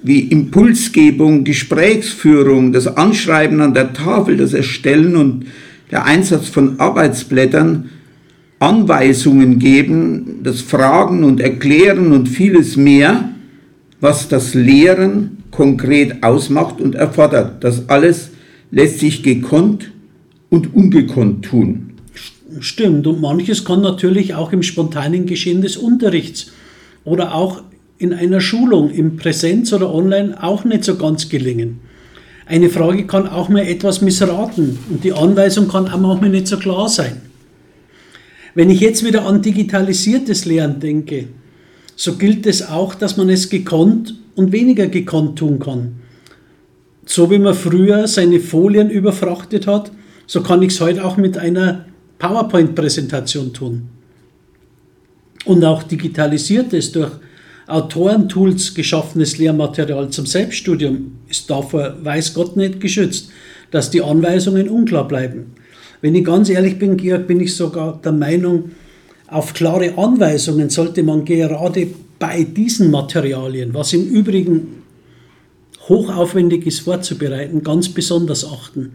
wie 0.04 0.20
Impulsgebung, 0.24 1.46
Gesprächsführung, 1.46 2.74
das 2.74 2.88
Anschreiben 2.88 3.62
an 3.62 3.74
der 3.74 3.94
Tafel, 3.94 4.36
das 4.36 4.54
Erstellen 4.54 5.16
und 5.16 5.46
der 5.90 6.04
Einsatz 6.04 6.50
von 6.50 6.82
Arbeitsblättern, 6.82 7.92
Anweisungen 8.60 9.58
geben, 9.58 10.42
das 10.44 10.60
Fragen 10.60 11.24
und 11.24 11.40
Erklären 11.40 12.12
und 12.12 12.28
vieles 12.28 12.76
mehr, 12.76 13.30
was 14.02 14.28
das 14.28 14.54
Lehren 14.54 15.43
konkret 15.56 16.24
ausmacht 16.24 16.82
und 16.82 16.96
erfordert. 16.96 17.64
Das 17.64 17.88
alles 17.88 18.32
lässt 18.72 19.00
sich 19.00 19.24
gekonnt 19.24 19.92
und 20.50 20.76
ungekonnt 20.76 21.46
tun. 21.46 21.94
Stimmt, 22.60 23.08
und 23.08 23.22
manches 23.22 23.64
kann 23.64 23.82
natürlich 23.82 24.36
auch 24.36 24.52
im 24.52 24.64
spontanen 24.64 25.26
Geschehen 25.26 25.62
des 25.62 25.78
Unterrichts 25.78 26.52
oder 27.04 27.34
auch 27.34 27.64
in 27.98 28.14
einer 28.14 28.42
Schulung 28.42 28.92
im 28.92 29.16
Präsenz 29.16 29.72
oder 29.74 29.94
online 29.94 30.42
auch 30.42 30.64
nicht 30.64 30.84
so 30.84 30.96
ganz 30.96 31.30
gelingen. 31.30 31.80
Eine 32.46 32.70
Frage 32.70 33.06
kann 33.08 33.28
auch 33.28 33.48
mal 33.48 33.66
etwas 33.66 34.02
missraten 34.02 34.78
und 34.90 35.04
die 35.04 35.14
Anweisung 35.14 35.68
kann 35.68 35.88
auch 35.88 36.00
manchmal 36.00 36.30
nicht 36.30 36.48
so 36.48 36.58
klar 36.58 36.90
sein. 36.90 37.22
Wenn 38.56 38.70
ich 38.70 38.82
jetzt 38.82 39.06
wieder 39.06 39.26
an 39.26 39.42
digitalisiertes 39.42 40.46
Lernen 40.46 40.80
denke, 40.80 41.28
so 41.96 42.16
gilt 42.16 42.46
es 42.46 42.68
auch, 42.68 42.96
dass 42.96 43.18
man 43.18 43.30
es 43.30 43.50
gekonnt 43.50 44.16
und 44.36 44.52
weniger 44.52 44.88
gekonnt 44.88 45.40
tun 45.40 45.60
kann. 45.60 45.96
So 47.06 47.30
wie 47.30 47.40
man 47.40 47.54
früher 47.54 48.08
seine 48.08 48.40
Folien 48.40 48.90
überfrachtet 48.90 49.68
hat, 49.68 49.92
so 50.26 50.42
kann 50.42 50.62
ich 50.62 50.74
es 50.74 50.82
heute 50.82 51.04
auch 51.04 51.18
mit 51.18 51.38
einer 51.38 51.86
PowerPoint-Präsentation 52.20 53.54
tun. 53.54 53.90
Und 55.46 55.66
auch 55.66 55.84
digitalisiertes 55.84 56.94
durch 56.94 57.12
Autorentools 57.68 58.74
geschaffenes 58.74 59.38
Lehrmaterial 59.38 60.10
zum 60.10 60.26
Selbststudium 60.26 61.14
ist 61.30 61.50
davor, 61.50 61.96
weiß 62.02 62.34
Gott, 62.34 62.58
nicht 62.58 62.80
geschützt, 62.80 63.30
dass 63.72 63.90
die 63.90 64.02
Anweisungen 64.02 64.70
unklar 64.70 65.08
bleiben. 65.08 65.54
Wenn 66.02 66.16
ich 66.16 66.26
ganz 66.26 66.50
ehrlich 66.50 66.78
bin, 66.78 66.98
Georg, 66.98 67.28
bin 67.28 67.40
ich 67.40 67.56
sogar 67.56 68.00
der 68.04 68.12
Meinung, 68.12 68.72
auf 69.28 69.54
klare 69.54 69.98
Anweisungen 69.98 70.70
sollte 70.70 71.02
man 71.02 71.26
gerade 71.26 71.88
bei 72.24 72.46
diesen 72.46 72.90
Materialien, 72.90 73.74
was 73.74 73.92
im 73.92 74.08
Übrigen 74.08 74.82
hochaufwendig 75.90 76.66
ist 76.66 76.80
vorzubereiten, 76.80 77.64
ganz 77.64 77.90
besonders 77.90 78.50
achten, 78.50 78.94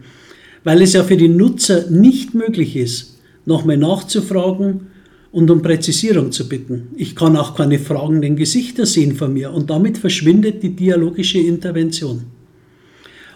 weil 0.63 0.81
es 0.81 0.93
ja 0.93 1.03
für 1.03 1.15
die 1.15 1.27
Nutzer 1.27 1.91
nicht 1.91 2.33
möglich 2.33 2.75
ist, 2.75 3.19
nochmal 3.45 3.77
nachzufragen 3.77 4.87
und 5.31 5.51
um 5.51 5.61
Präzisierung 5.61 6.31
zu 6.31 6.49
bitten. 6.49 6.87
Ich 6.95 7.15
kann 7.15 7.37
auch 7.37 7.53
keine 7.53 7.77
fragenden 7.77 8.35
Gesichter 8.35 8.87
sehen 8.87 9.15
von 9.15 9.31
mir 9.31 9.53
und 9.53 9.69
damit 9.69 9.99
verschwindet 9.99 10.63
die 10.63 10.75
dialogische 10.75 11.37
Intervention. 11.37 12.23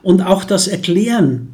Und 0.01 0.23
auch 0.23 0.43
das 0.43 0.67
Erklären 0.67 1.49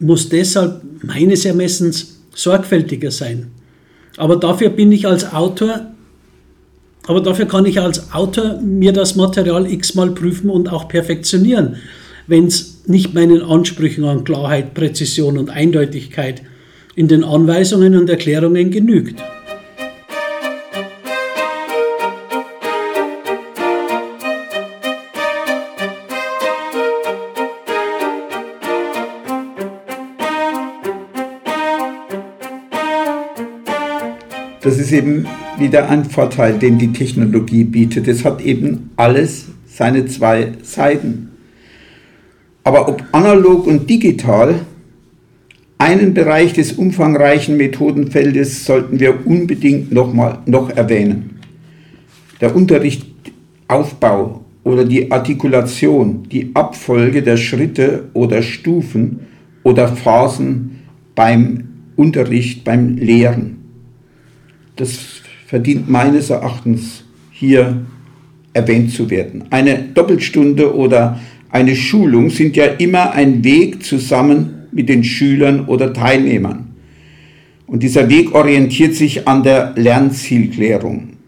muss 0.00 0.28
deshalb 0.28 0.82
meines 1.02 1.46
Ermessens 1.46 2.20
sorgfältiger 2.34 3.10
sein. 3.10 3.52
Aber 4.18 4.36
dafür 4.36 4.68
bin 4.68 4.92
ich 4.92 5.06
als 5.06 5.32
Autor, 5.32 5.91
aber 7.06 7.20
dafür 7.20 7.46
kann 7.46 7.66
ich 7.66 7.80
als 7.80 8.12
Autor 8.12 8.60
mir 8.60 8.92
das 8.92 9.16
Material 9.16 9.70
x-mal 9.70 10.12
prüfen 10.12 10.50
und 10.50 10.72
auch 10.72 10.88
perfektionieren, 10.88 11.76
wenn 12.26 12.46
es 12.46 12.82
nicht 12.86 13.14
meinen 13.14 13.42
Ansprüchen 13.42 14.04
an 14.04 14.24
Klarheit, 14.24 14.74
Präzision 14.74 15.38
und 15.38 15.50
Eindeutigkeit 15.50 16.42
in 16.94 17.08
den 17.08 17.24
Anweisungen 17.24 17.96
und 17.96 18.08
Erklärungen 18.08 18.70
genügt. 18.70 19.20
Das 34.60 34.78
ist 34.78 34.92
eben 34.92 35.26
wieder 35.58 35.88
ein 35.88 36.04
Vorteil, 36.04 36.58
den 36.58 36.78
die 36.78 36.92
Technologie 36.92 37.64
bietet. 37.64 38.08
Es 38.08 38.24
hat 38.24 38.40
eben 38.40 38.90
alles 38.96 39.46
seine 39.66 40.06
zwei 40.06 40.52
Seiten. 40.62 41.30
Aber 42.64 42.88
ob 42.88 43.02
analog 43.12 43.66
und 43.66 43.88
digital, 43.88 44.60
einen 45.78 46.14
Bereich 46.14 46.52
des 46.52 46.72
umfangreichen 46.72 47.56
Methodenfeldes 47.56 48.64
sollten 48.64 49.00
wir 49.00 49.26
unbedingt 49.26 49.90
noch, 49.92 50.12
mal, 50.12 50.38
noch 50.46 50.70
erwähnen. 50.70 51.40
Der 52.40 52.54
Unterrichtsaufbau 52.54 54.44
oder 54.62 54.84
die 54.84 55.10
Artikulation, 55.10 56.28
die 56.30 56.50
Abfolge 56.54 57.22
der 57.22 57.36
Schritte 57.36 58.10
oder 58.12 58.42
Stufen 58.42 59.20
oder 59.64 59.88
Phasen 59.88 60.82
beim 61.16 61.64
Unterricht, 61.96 62.62
beim 62.64 62.96
Lehren 62.96 63.62
das 64.76 65.11
verdient 65.52 65.86
meines 65.86 66.30
Erachtens 66.30 67.04
hier 67.30 67.82
erwähnt 68.54 68.90
zu 68.90 69.10
werden. 69.10 69.44
Eine 69.50 69.80
Doppelstunde 69.92 70.74
oder 70.74 71.20
eine 71.50 71.76
Schulung 71.76 72.30
sind 72.30 72.56
ja 72.56 72.64
immer 72.64 73.12
ein 73.12 73.44
Weg 73.44 73.84
zusammen 73.84 74.68
mit 74.72 74.88
den 74.88 75.04
Schülern 75.04 75.66
oder 75.66 75.92
Teilnehmern. 75.92 76.68
Und 77.66 77.82
dieser 77.82 78.08
Weg 78.08 78.34
orientiert 78.34 78.94
sich 78.94 79.28
an 79.28 79.42
der 79.42 79.74
Lernzielklärung. 79.76 81.18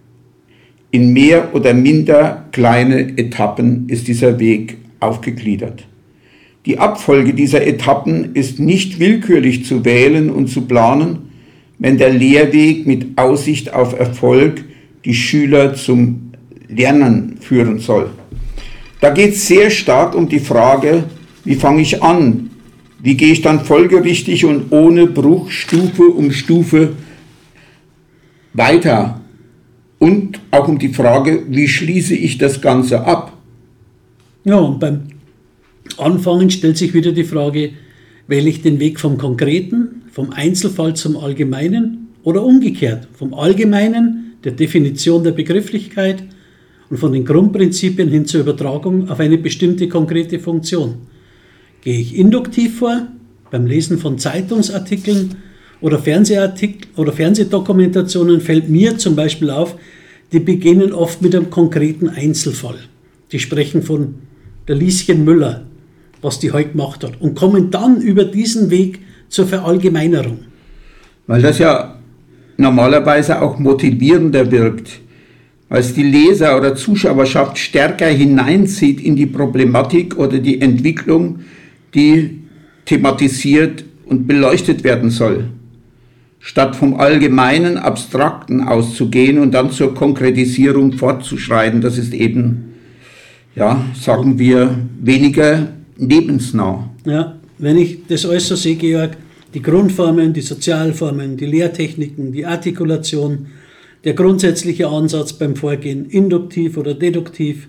In 0.90 1.12
mehr 1.12 1.54
oder 1.54 1.74
minder 1.74 2.46
kleine 2.50 3.18
Etappen 3.18 3.90
ist 3.90 4.08
dieser 4.08 4.38
Weg 4.38 4.78
aufgegliedert. 5.00 5.86
Die 6.64 6.78
Abfolge 6.78 7.34
dieser 7.34 7.66
Etappen 7.66 8.34
ist 8.34 8.58
nicht 8.58 8.98
willkürlich 8.98 9.66
zu 9.66 9.84
wählen 9.84 10.30
und 10.30 10.48
zu 10.48 10.62
planen, 10.62 11.33
wenn 11.78 11.98
der 11.98 12.10
Lehrweg 12.10 12.86
mit 12.86 13.18
Aussicht 13.18 13.72
auf 13.72 13.98
Erfolg 13.98 14.64
die 15.04 15.14
Schüler 15.14 15.74
zum 15.74 16.32
Lernen 16.68 17.38
führen 17.40 17.78
soll. 17.78 18.10
Da 19.00 19.10
geht 19.10 19.34
es 19.34 19.46
sehr 19.46 19.70
stark 19.70 20.14
um 20.14 20.28
die 20.28 20.40
Frage, 20.40 21.04
wie 21.44 21.56
fange 21.56 21.82
ich 21.82 22.02
an? 22.02 22.50
Wie 23.02 23.16
gehe 23.16 23.32
ich 23.32 23.42
dann 23.42 23.60
folgerichtig 23.60 24.46
und 24.46 24.72
ohne 24.72 25.06
Bruch 25.06 25.50
Stufe 25.50 26.04
um 26.04 26.32
Stufe 26.32 26.94
weiter? 28.54 29.20
Und 29.98 30.40
auch 30.50 30.68
um 30.68 30.78
die 30.78 30.88
Frage, 30.88 31.42
wie 31.48 31.68
schließe 31.68 32.14
ich 32.14 32.38
das 32.38 32.60
Ganze 32.60 33.04
ab? 33.04 33.36
Ja, 34.44 34.56
und 34.56 34.80
beim 34.80 35.02
Anfangen 35.98 36.50
stellt 36.50 36.78
sich 36.78 36.94
wieder 36.94 37.12
die 37.12 37.24
Frage, 37.24 37.72
wähle 38.26 38.48
ich 38.48 38.62
den 38.62 38.80
Weg 38.80 39.00
vom 39.00 39.18
Konkreten, 39.18 40.03
vom 40.14 40.30
Einzelfall 40.30 40.94
zum 40.94 41.16
Allgemeinen 41.16 42.06
oder 42.22 42.44
umgekehrt, 42.44 43.08
vom 43.14 43.34
Allgemeinen, 43.34 44.34
der 44.44 44.52
Definition 44.52 45.24
der 45.24 45.32
Begrifflichkeit 45.32 46.22
und 46.88 46.98
von 46.98 47.12
den 47.12 47.24
Grundprinzipien 47.24 48.08
hin 48.08 48.24
zur 48.24 48.42
Übertragung 48.42 49.10
auf 49.10 49.18
eine 49.18 49.38
bestimmte 49.38 49.88
konkrete 49.88 50.38
Funktion. 50.38 50.98
Gehe 51.80 51.98
ich 51.98 52.16
induktiv 52.16 52.78
vor, 52.78 53.08
beim 53.50 53.66
Lesen 53.66 53.98
von 53.98 54.16
Zeitungsartikeln 54.16 55.34
oder, 55.80 55.98
Fernsehartikel 55.98 56.88
oder 56.94 57.12
Fernsehdokumentationen 57.12 58.40
fällt 58.40 58.68
mir 58.68 58.96
zum 58.98 59.16
Beispiel 59.16 59.50
auf, 59.50 59.74
die 60.30 60.38
beginnen 60.38 60.92
oft 60.92 61.22
mit 61.22 61.34
einem 61.34 61.50
konkreten 61.50 62.08
Einzelfall. 62.08 62.78
Die 63.32 63.40
sprechen 63.40 63.82
von 63.82 64.14
der 64.68 64.76
Lieschen 64.76 65.24
Müller, 65.24 65.66
was 66.22 66.38
die 66.38 66.52
heute 66.52 66.70
gemacht 66.70 67.02
hat, 67.02 67.20
und 67.20 67.34
kommen 67.34 67.72
dann 67.72 68.00
über 68.00 68.24
diesen 68.24 68.70
Weg 68.70 69.00
zur 69.28 69.46
Verallgemeinerung. 69.46 70.38
Weil 71.26 71.42
das 71.42 71.58
ja 71.58 71.96
normalerweise 72.56 73.40
auch 73.40 73.58
motivierender 73.58 74.50
wirkt 74.50 75.00
als 75.68 75.94
die 75.94 76.02
Leser 76.02 76.56
oder 76.56 76.76
Zuschauerschaft 76.76 77.58
stärker 77.58 78.06
hineinzieht 78.06 79.00
in 79.00 79.16
die 79.16 79.26
Problematik 79.26 80.16
oder 80.16 80.38
die 80.38 80.60
Entwicklung, 80.60 81.40
die 81.94 82.42
thematisiert 82.84 83.84
und 84.06 84.26
beleuchtet 84.26 84.84
werden 84.84 85.10
soll, 85.10 85.46
statt 86.38 86.76
vom 86.76 86.94
allgemeinen, 86.94 87.78
abstrakten 87.78 88.60
auszugehen 88.60 89.38
und 89.38 89.52
dann 89.52 89.70
zur 89.70 89.94
Konkretisierung 89.94 90.92
fortzuschreiten. 90.92 91.80
Das 91.80 91.98
ist 91.98 92.12
eben, 92.12 92.74
ja, 93.56 93.84
sagen 93.94 94.38
wir, 94.38 94.78
weniger 95.00 95.68
lebensnah. 95.96 96.90
Ja, 97.04 97.36
wenn 97.58 97.78
ich 97.78 98.06
das 98.06 98.26
alles 98.26 98.48
so 98.48 98.56
sehe, 98.56 98.76
Georg, 98.76 99.16
die 99.54 99.62
Grundformen, 99.62 100.32
die 100.32 100.40
Sozialformen, 100.40 101.36
die 101.36 101.46
Lehrtechniken, 101.46 102.32
die 102.32 102.44
Artikulation, 102.44 103.46
der 104.04 104.14
grundsätzliche 104.14 104.88
Ansatz 104.88 105.32
beim 105.32 105.56
Vorgehen, 105.56 106.06
induktiv 106.06 106.76
oder 106.76 106.94
deduktiv, 106.94 107.68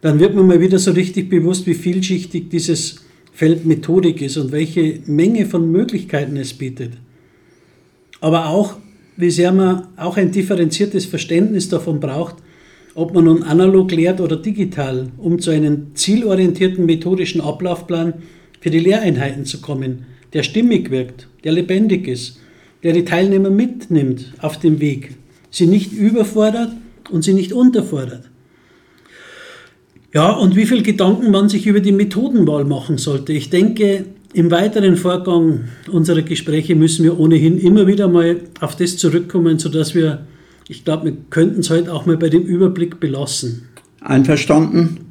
dann 0.00 0.20
wird 0.20 0.34
mir 0.34 0.42
mal 0.42 0.60
wieder 0.60 0.78
so 0.78 0.92
richtig 0.92 1.28
bewusst, 1.28 1.66
wie 1.66 1.74
vielschichtig 1.74 2.48
dieses 2.48 3.04
Feld 3.32 3.66
Methodik 3.66 4.22
ist 4.22 4.36
und 4.36 4.52
welche 4.52 5.00
Menge 5.06 5.46
von 5.46 5.70
Möglichkeiten 5.70 6.36
es 6.36 6.54
bietet. 6.54 6.92
Aber 8.20 8.46
auch, 8.46 8.76
wie 9.16 9.30
sehr 9.30 9.52
man 9.52 9.88
auch 9.96 10.16
ein 10.16 10.30
differenziertes 10.30 11.06
Verständnis 11.06 11.68
davon 11.68 12.00
braucht, 12.00 12.36
ob 12.94 13.12
man 13.12 13.24
nun 13.24 13.42
analog 13.42 13.92
lehrt 13.92 14.20
oder 14.20 14.36
digital, 14.36 15.08
um 15.18 15.38
zu 15.38 15.50
einem 15.50 15.94
zielorientierten 15.94 16.86
methodischen 16.86 17.42
Ablaufplan 17.42 18.14
für 18.60 18.70
die 18.70 18.80
Lehreinheiten 18.80 19.44
zu 19.44 19.60
kommen, 19.60 20.06
der 20.32 20.42
stimmig 20.42 20.90
wirkt, 20.90 21.28
der 21.44 21.52
lebendig 21.52 22.08
ist, 22.08 22.40
der 22.82 22.92
die 22.92 23.04
Teilnehmer 23.04 23.50
mitnimmt 23.50 24.32
auf 24.38 24.58
dem 24.58 24.80
Weg 24.80 25.16
sie 25.56 25.66
nicht 25.66 25.92
überfordert 25.92 26.72
und 27.10 27.22
sie 27.22 27.32
nicht 27.32 27.52
unterfordert. 27.52 28.24
Ja, 30.12 30.30
und 30.32 30.56
wie 30.56 30.66
viel 30.66 30.82
Gedanken 30.82 31.30
man 31.30 31.48
sich 31.48 31.66
über 31.66 31.80
die 31.80 31.92
Methodenwahl 31.92 32.64
machen 32.64 32.98
sollte. 32.98 33.32
Ich 33.32 33.50
denke, 33.50 34.04
im 34.32 34.50
weiteren 34.50 34.96
Vorgang 34.96 35.64
unserer 35.90 36.22
Gespräche 36.22 36.74
müssen 36.74 37.04
wir 37.04 37.18
ohnehin 37.18 37.58
immer 37.58 37.86
wieder 37.86 38.08
mal 38.08 38.40
auf 38.60 38.76
das 38.76 38.96
zurückkommen, 38.96 39.58
sodass 39.58 39.94
wir, 39.94 40.26
ich 40.68 40.84
glaube, 40.84 41.06
wir 41.06 41.16
könnten 41.30 41.60
es 41.60 41.70
heute 41.70 41.92
auch 41.92 42.06
mal 42.06 42.16
bei 42.16 42.28
dem 42.28 42.42
Überblick 42.42 43.00
belassen. 43.00 43.68
Einverstanden? 44.00 45.05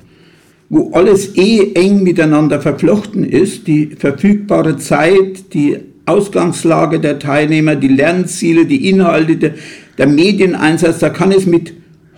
Wo 0.70 0.92
alles 0.94 1.36
eh 1.36 1.74
eng 1.74 2.04
miteinander 2.04 2.60
verflochten 2.60 3.24
ist, 3.24 3.68
die 3.68 3.88
verfügbare 3.98 4.78
Zeit, 4.78 5.54
die 5.54 5.78
Ausgangslage 6.06 7.00
der 7.00 7.20
Teilnehmer, 7.20 7.76
die 7.76 7.88
Lernziele, 7.88 8.66
die 8.66 8.90
Inhalte, 8.90 9.54
der 9.98 10.08
Medieneinsatz, 10.08 11.00
da 11.00 11.10
kann 11.10 11.32
es 11.32 11.46
mit, 11.46 11.74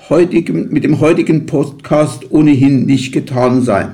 heutigem, 0.10 0.70
mit 0.70 0.84
dem 0.84 1.00
heutigen 1.00 1.46
Podcast 1.46 2.32
ohnehin 2.32 2.86
nicht 2.86 3.12
getan 3.12 3.62
sein. 3.62 3.94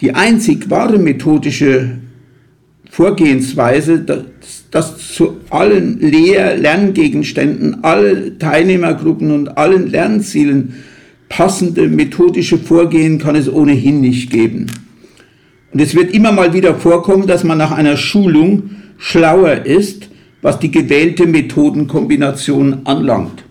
Die 0.00 0.14
einzig 0.14 0.70
wahre 0.70 0.98
methodische 0.98 1.98
Vorgehensweise, 2.90 4.00
dass, 4.00 4.24
dass 4.70 5.14
zu 5.14 5.38
allen 5.50 6.00
Lehr-, 6.00 6.56
Lerngegenständen, 6.56 7.82
allen 7.82 8.38
Teilnehmergruppen 8.38 9.30
und 9.30 9.56
allen 9.56 9.90
Lernzielen 9.90 10.74
passende 11.28 11.88
methodische 11.88 12.58
Vorgehen 12.58 13.18
kann 13.18 13.36
es 13.36 13.52
ohnehin 13.52 14.00
nicht 14.00 14.30
geben. 14.30 14.66
Und 15.72 15.80
es 15.80 15.94
wird 15.94 16.14
immer 16.14 16.32
mal 16.32 16.52
wieder 16.52 16.74
vorkommen, 16.74 17.26
dass 17.26 17.44
man 17.44 17.58
nach 17.58 17.72
einer 17.72 17.96
Schulung 17.96 18.70
schlauer 18.98 19.66
ist 19.66 20.08
was 20.44 20.58
die 20.58 20.70
gewählte 20.70 21.26
Methodenkombination 21.26 22.84
anlangt. 22.84 23.44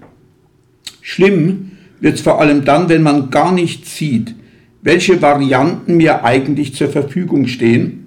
Schlimm 1.01 1.71
wird 1.99 2.15
es 2.15 2.21
vor 2.21 2.39
allem 2.39 2.65
dann, 2.65 2.87
wenn 2.87 3.01
man 3.01 3.31
gar 3.31 3.51
nicht 3.51 3.87
sieht, 3.87 4.35
welche 4.83 5.19
Varianten 5.19 5.97
mir 5.97 6.23
eigentlich 6.23 6.75
zur 6.75 6.89
Verfügung 6.89 7.47
stehen 7.47 8.05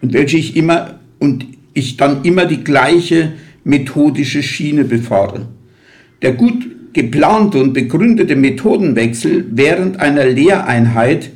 und 0.00 0.14
welche 0.14 0.38
ich 0.38 0.56
immer 0.56 1.00
und 1.18 1.44
ich 1.74 1.98
dann 1.98 2.24
immer 2.24 2.46
die 2.46 2.64
gleiche 2.64 3.34
methodische 3.62 4.42
Schiene 4.42 4.84
befahre. 4.84 5.46
Der 6.22 6.32
gut 6.32 6.66
geplante 6.96 7.58
und 7.58 7.74
begründete 7.74 8.36
Methodenwechsel 8.36 9.44
während 9.50 10.00
einer 10.00 10.24
Lehreinheit, 10.24 11.30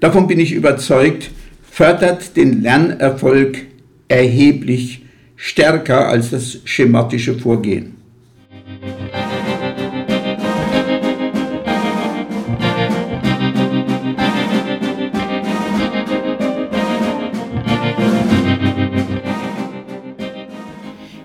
davon 0.00 0.26
bin 0.26 0.40
ich 0.40 0.52
überzeugt, 0.52 1.30
fördert 1.70 2.38
den 2.38 2.62
Lernerfolg 2.62 3.66
erheblich 4.08 5.02
stärker 5.36 6.08
als 6.08 6.30
das 6.30 6.58
schematische 6.64 7.34
Vorgehen. 7.34 7.96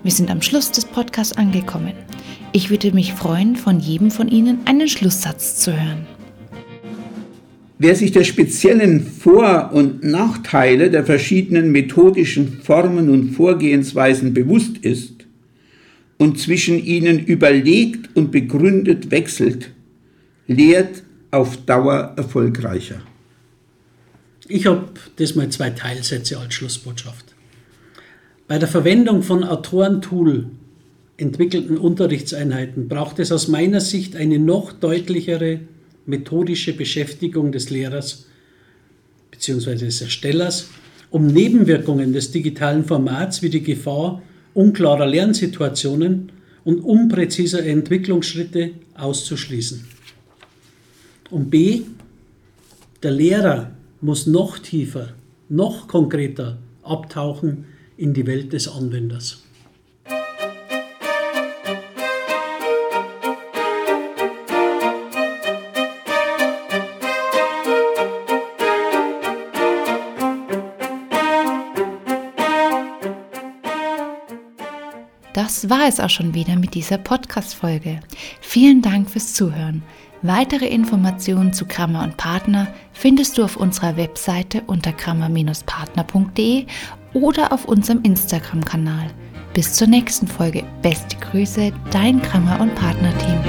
Wir 0.03 0.11
sind 0.11 0.29
am 0.29 0.41
Schluss 0.41 0.69
des 0.69 0.83
Podcasts 0.83 1.37
angekommen. 1.37 1.93
Ich 2.51 2.71
würde 2.71 2.91
mich 2.93 3.13
freuen, 3.13 3.55
von 3.55 3.79
jedem 3.79 4.09
von 4.09 4.27
Ihnen 4.27 4.59
einen 4.65 4.87
Schlusssatz 4.87 5.57
zu 5.59 5.71
hören. 5.71 6.07
Wer 7.77 7.95
sich 7.95 8.11
der 8.11 8.23
speziellen 8.23 9.05
Vor- 9.05 9.71
und 9.71 10.03
Nachteile 10.03 10.89
der 10.89 11.05
verschiedenen 11.05 11.71
methodischen 11.71 12.59
Formen 12.61 13.09
und 13.09 13.31
Vorgehensweisen 13.31 14.33
bewusst 14.33 14.79
ist 14.79 15.13
und 16.17 16.39
zwischen 16.39 16.83
ihnen 16.83 17.19
überlegt 17.19 18.15
und 18.17 18.31
begründet 18.31 19.11
wechselt, 19.11 19.71
lehrt 20.47 21.03
auf 21.31 21.55
Dauer 21.65 22.13
erfolgreicher. 22.17 23.01
Ich 24.47 24.65
habe 24.65 24.89
das 25.15 25.35
mal 25.35 25.49
zwei 25.49 25.69
Teilsätze 25.69 26.37
als 26.37 26.55
Schlussbotschaft. 26.55 27.33
Bei 28.47 28.57
der 28.57 28.67
Verwendung 28.67 29.21
von 29.21 29.43
Autorentool 29.43 30.47
entwickelten 31.19 31.77
Unterrichtseinheiten 31.77 32.87
braucht 32.87 33.19
es 33.19 33.31
aus 33.31 33.47
meiner 33.47 33.81
Sicht 33.81 34.15
eine 34.15 34.39
noch 34.39 34.71
deutlichere 34.71 35.59
methodische 36.05 36.73
Beschäftigung 36.73 37.51
des 37.51 37.69
Lehrers 37.69 38.25
bzw. 39.31 39.75
des 39.75 40.01
Erstellers, 40.01 40.69
um 41.11 41.27
Nebenwirkungen 41.27 42.13
des 42.13 42.31
digitalen 42.31 42.85
Formats 42.85 43.41
wie 43.41 43.49
die 43.49 43.63
Gefahr 43.63 44.21
unklarer 44.53 45.05
Lernsituationen 45.05 46.31
und 46.63 46.79
unpräziser 46.79 47.65
Entwicklungsschritte 47.65 48.71
auszuschließen. 48.95 49.85
Und 51.29 51.49
b. 51.49 51.81
Der 53.03 53.11
Lehrer 53.11 53.71
muss 54.01 54.25
noch 54.25 54.59
tiefer, 54.59 55.13
noch 55.47 55.87
konkreter 55.87 56.57
abtauchen 56.83 57.65
in 57.97 58.13
die 58.13 58.25
Welt 58.25 58.51
des 58.53 58.67
Anwenders. 58.67 59.43
Das 75.41 75.69
war 75.69 75.87
es 75.87 76.01
auch 76.01 76.09
schon 76.09 76.33
wieder 76.33 76.57
mit 76.57 76.73
dieser 76.73 76.97
Podcast-Folge. 76.97 78.01
Vielen 78.41 78.81
Dank 78.81 79.09
fürs 79.09 79.33
Zuhören. 79.33 79.83
Weitere 80.21 80.65
Informationen 80.67 81.53
zu 81.53 81.65
Krammer 81.65 82.03
und 82.03 82.17
Partner 82.17 82.67
findest 82.91 83.37
du 83.37 83.45
auf 83.45 83.55
unserer 83.55 83.95
Webseite 83.95 84.63
unter 84.67 84.91
krammer-partner.de 84.91 86.65
oder 87.13 87.53
auf 87.53 87.63
unserem 87.69 88.01
Instagram-Kanal. 88.03 89.11
Bis 89.53 89.75
zur 89.75 89.87
nächsten 89.87 90.27
Folge. 90.27 90.65
Beste 90.81 91.15
Grüße, 91.15 91.71
dein 91.89 92.21
Krammer 92.21 92.59
und 92.59 92.75
Partner-Team. 92.75 93.39